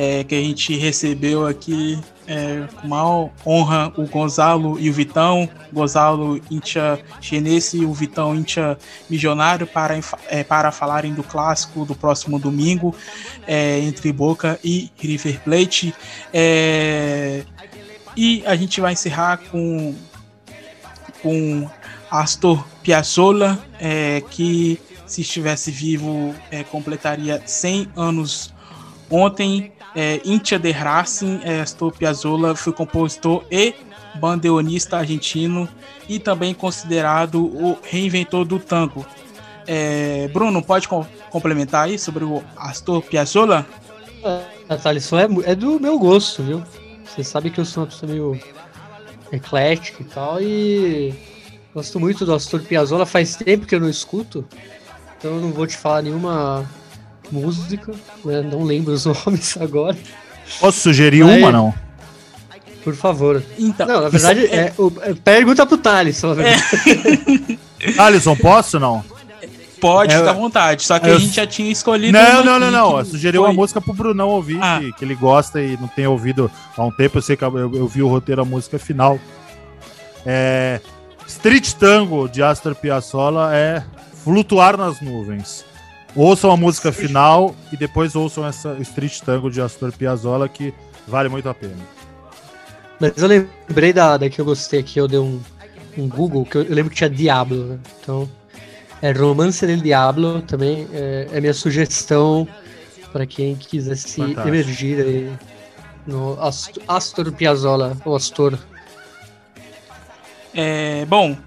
[0.02, 5.49] é, que a gente recebeu aqui é, com uma honra o Gonzalo e o Vitão.
[5.73, 8.77] Gonzalo Incha Chinese e o Vitão Incha
[9.10, 9.99] Milionário para,
[10.30, 12.95] é, para falarem do clássico do próximo domingo
[13.45, 15.94] é, entre Boca e River Plate.
[16.34, 17.44] É,
[18.15, 19.94] e a gente vai encerrar com,
[21.22, 21.69] com
[22.10, 24.80] Astor Piazzolla, é, que
[25.11, 26.34] se estivesse vivo
[26.72, 28.53] completaria 100 anos
[29.10, 33.73] ontem é, Intia de Racing, é, Astor Piazzolla foi compositor e
[34.15, 35.68] bandeonista argentino
[36.07, 39.06] e também considerado o reinventor do tango.
[39.65, 43.65] É, Bruno, pode com complementar aí sobre o Astor Piazzolla?
[44.68, 46.64] É, Thales, é, é do meu gosto, viu?
[47.06, 48.40] Você sabe que eu sou uma pessoa meio
[49.31, 51.14] eclética e tal, e
[51.73, 53.06] gosto muito do Astor Piazzolla.
[53.06, 54.45] Faz tempo que eu não escuto,
[55.19, 56.65] então eu não vou te falar nenhuma
[57.29, 57.91] música,
[58.23, 58.41] né?
[58.41, 59.97] Não lembro os nomes agora.
[60.59, 61.73] Posso sugerir Mas, uma, não?
[62.83, 63.43] Por favor.
[63.57, 67.59] Então, não, na verdade, é, é, é, pergunta pro Thales, na verdade.
[67.81, 67.97] É.
[67.97, 69.05] Alisson, posso não?
[69.79, 70.83] Pode, é, fica à vontade.
[70.83, 71.15] Só que eu...
[71.15, 72.11] a gente já tinha escolhido.
[72.11, 72.99] Não, não, não, não.
[72.99, 74.81] Eu sugeri uma música pro Brunão ouvir, ah.
[74.81, 77.17] que, que, ele gosta e não tem ouvido há um tempo.
[77.17, 79.17] Eu sei que eu, eu vi o roteiro, a música final.
[80.25, 80.81] É,
[81.25, 83.81] Street Tango de Astor Piazzolla é
[84.23, 85.65] Flutuar nas Nuvens.
[86.15, 90.73] Ouçam a música final e depois ouçam essa Street Tango de Astor Piazzolla que
[91.07, 91.77] vale muito a pena.
[92.99, 95.39] Mas eu lembrei da, da que eu gostei aqui, eu dei um,
[95.97, 97.79] um Google, que eu, eu lembro que tinha Diablo, né?
[98.01, 98.29] Então,
[99.01, 102.47] é Romance del Diablo também, é, é minha sugestão
[103.13, 104.47] para quem quiser se Fantástico.
[104.47, 105.31] emergir aí
[106.05, 108.57] no Astor, Astor Piazzolla, ou Astor.
[110.53, 111.37] É, bom,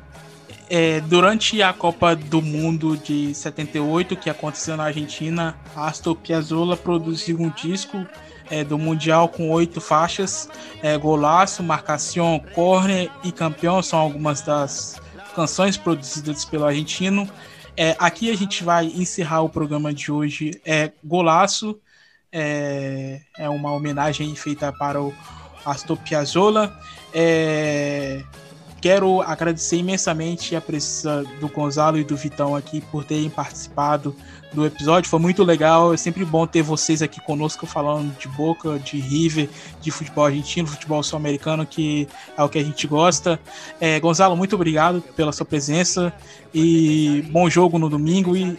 [0.74, 7.38] é, durante a Copa do Mundo de 78, que aconteceu na Argentina, Astor Piazzolla produziu
[7.38, 8.06] um disco
[8.50, 10.48] é, do Mundial com oito faixas.
[10.82, 14.98] É, Golaço, Marcação, Corner e Campeão são algumas das
[15.36, 17.28] canções produzidas pelo argentino.
[17.76, 20.58] É, aqui a gente vai encerrar o programa de hoje.
[20.64, 21.78] É Golaço,
[22.32, 25.12] é, é uma homenagem feita para o
[25.66, 26.74] Astor Piazzolla.
[27.12, 28.24] É,
[28.82, 34.12] Quero agradecer imensamente a presença do Gonzalo e do Vitão aqui por terem participado
[34.52, 35.08] do episódio.
[35.08, 35.94] Foi muito legal.
[35.94, 39.48] É sempre bom ter vocês aqui conosco falando de Boca, de River,
[39.80, 43.38] de futebol argentino, futebol sul-americano, que é o que a gente gosta.
[43.80, 46.12] É, Gonzalo, muito obrigado pela sua presença
[46.52, 48.58] e bom jogo no domingo e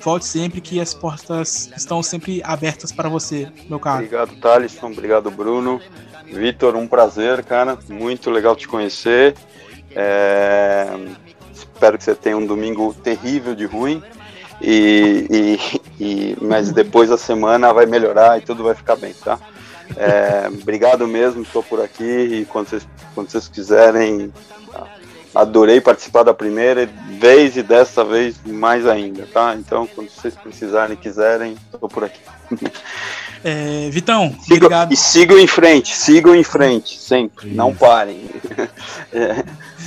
[0.00, 4.04] volte sempre que as portas estão sempre abertas para você, meu caro.
[4.04, 4.86] Obrigado, Thalisson.
[4.86, 5.80] Obrigado, Bruno.
[6.26, 7.76] Vitor, um prazer, cara.
[7.88, 9.34] Muito legal te conhecer.
[9.94, 10.86] É,
[11.52, 14.02] espero que você tenha um domingo terrível de ruim.
[14.60, 19.38] E, e, e, mas depois a semana vai melhorar e tudo vai ficar bem, tá?
[19.96, 24.32] É, obrigado mesmo, estou por aqui e quando vocês, quando vocês quiserem,
[25.34, 26.88] adorei participar da primeira
[27.18, 29.54] vez e dessa vez mais ainda, tá?
[29.58, 32.20] Então, quando vocês precisarem quiserem, estou por aqui.
[33.42, 34.92] É, Vitão, obrigado.
[34.92, 37.56] E sigam em frente, sigam em frente, sempre, Isso.
[37.56, 38.24] não parem.
[39.12, 39.44] É,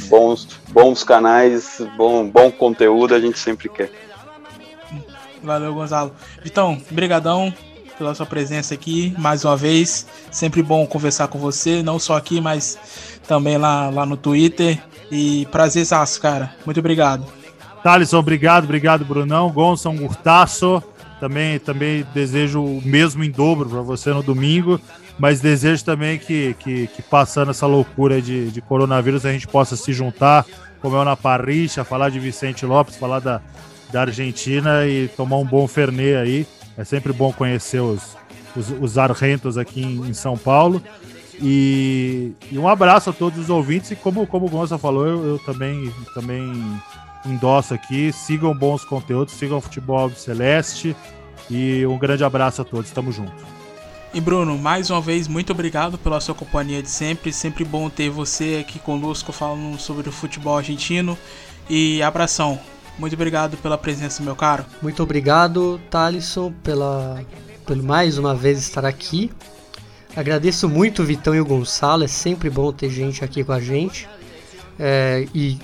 [0.10, 3.92] bons, bons canais, bom, bom conteúdo a gente sempre quer.
[5.44, 6.14] Valeu, Gonzalo.
[6.44, 7.54] Vitão, brigadão
[7.98, 10.08] pela sua presença aqui, mais uma vez.
[10.32, 12.78] Sempre bom conversar com você, não só aqui, mas
[13.28, 14.80] também lá, lá no Twitter.
[15.10, 16.54] E prazerzaço, cara.
[16.66, 17.26] Muito obrigado.
[17.82, 19.50] Thalisson, obrigado, obrigado, Brunão.
[19.50, 20.84] Gonçalo, um gurtaço.
[21.20, 24.80] Também, também desejo o mesmo em dobro para você no domingo
[25.20, 29.76] mas desejo também que, que, que passando essa loucura de, de coronavírus a gente possa
[29.76, 30.46] se juntar,
[30.82, 33.42] comer na Parricha, falar de Vicente Lopes, falar da,
[33.92, 36.48] da Argentina e tomar um bom Fernet aí.
[36.78, 38.16] É sempre bom conhecer os,
[38.56, 40.82] os, os argentos aqui em, em São Paulo.
[41.40, 43.92] E, e, um abraço a todos os ouvintes.
[43.92, 46.80] E como, como o Gonça falou, eu, eu também, também
[47.26, 48.12] endosso aqui.
[48.12, 50.96] Sigam bons conteúdos, sigam o Futebol Celeste.
[51.50, 52.92] E um grande abraço a todos.
[52.92, 53.57] Tamo junto.
[54.14, 57.34] E Bruno, mais uma vez, muito obrigado pela sua companhia de sempre.
[57.34, 61.18] Sempre bom ter você aqui conosco falando sobre o futebol argentino.
[61.70, 62.60] E abração.
[62.98, 64.66] Muito obrigado pela presença, meu caro.
[64.82, 67.22] Muito obrigado, Thalisson, pela,
[67.66, 69.30] pelo mais uma vez estar aqui.
[70.16, 73.60] Agradeço muito o Vitão e o Gonçalo, é sempre bom ter gente aqui com a
[73.60, 74.10] gente.
[74.80, 75.60] É, e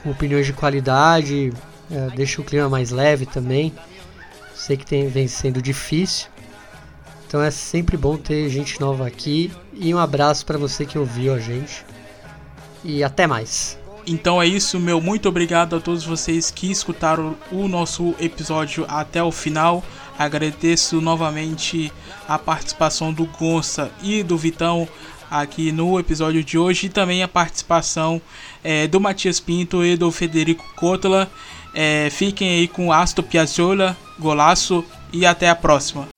[0.00, 1.52] com opiniões de qualidade,
[1.90, 3.72] é, deixa o clima mais leve também.
[4.54, 6.28] Sei que tem, vem sendo difícil.
[7.26, 9.50] Então é sempre bom ter gente nova aqui.
[9.74, 11.84] E um abraço para você que ouviu a gente.
[12.84, 13.78] E até mais.
[14.06, 19.20] Então é isso, meu muito obrigado a todos vocês que escutaram o nosso episódio até
[19.20, 19.82] o final.
[20.16, 21.92] Agradeço novamente
[22.28, 24.88] a participação do Gonça e do Vitão
[25.28, 28.22] aqui no episódio de hoje e também a participação
[28.62, 31.28] é, do Matias Pinto e do Federico Cotla.
[31.74, 36.15] É, fiquem aí com Astor Piazzolla, golaço e até a próxima.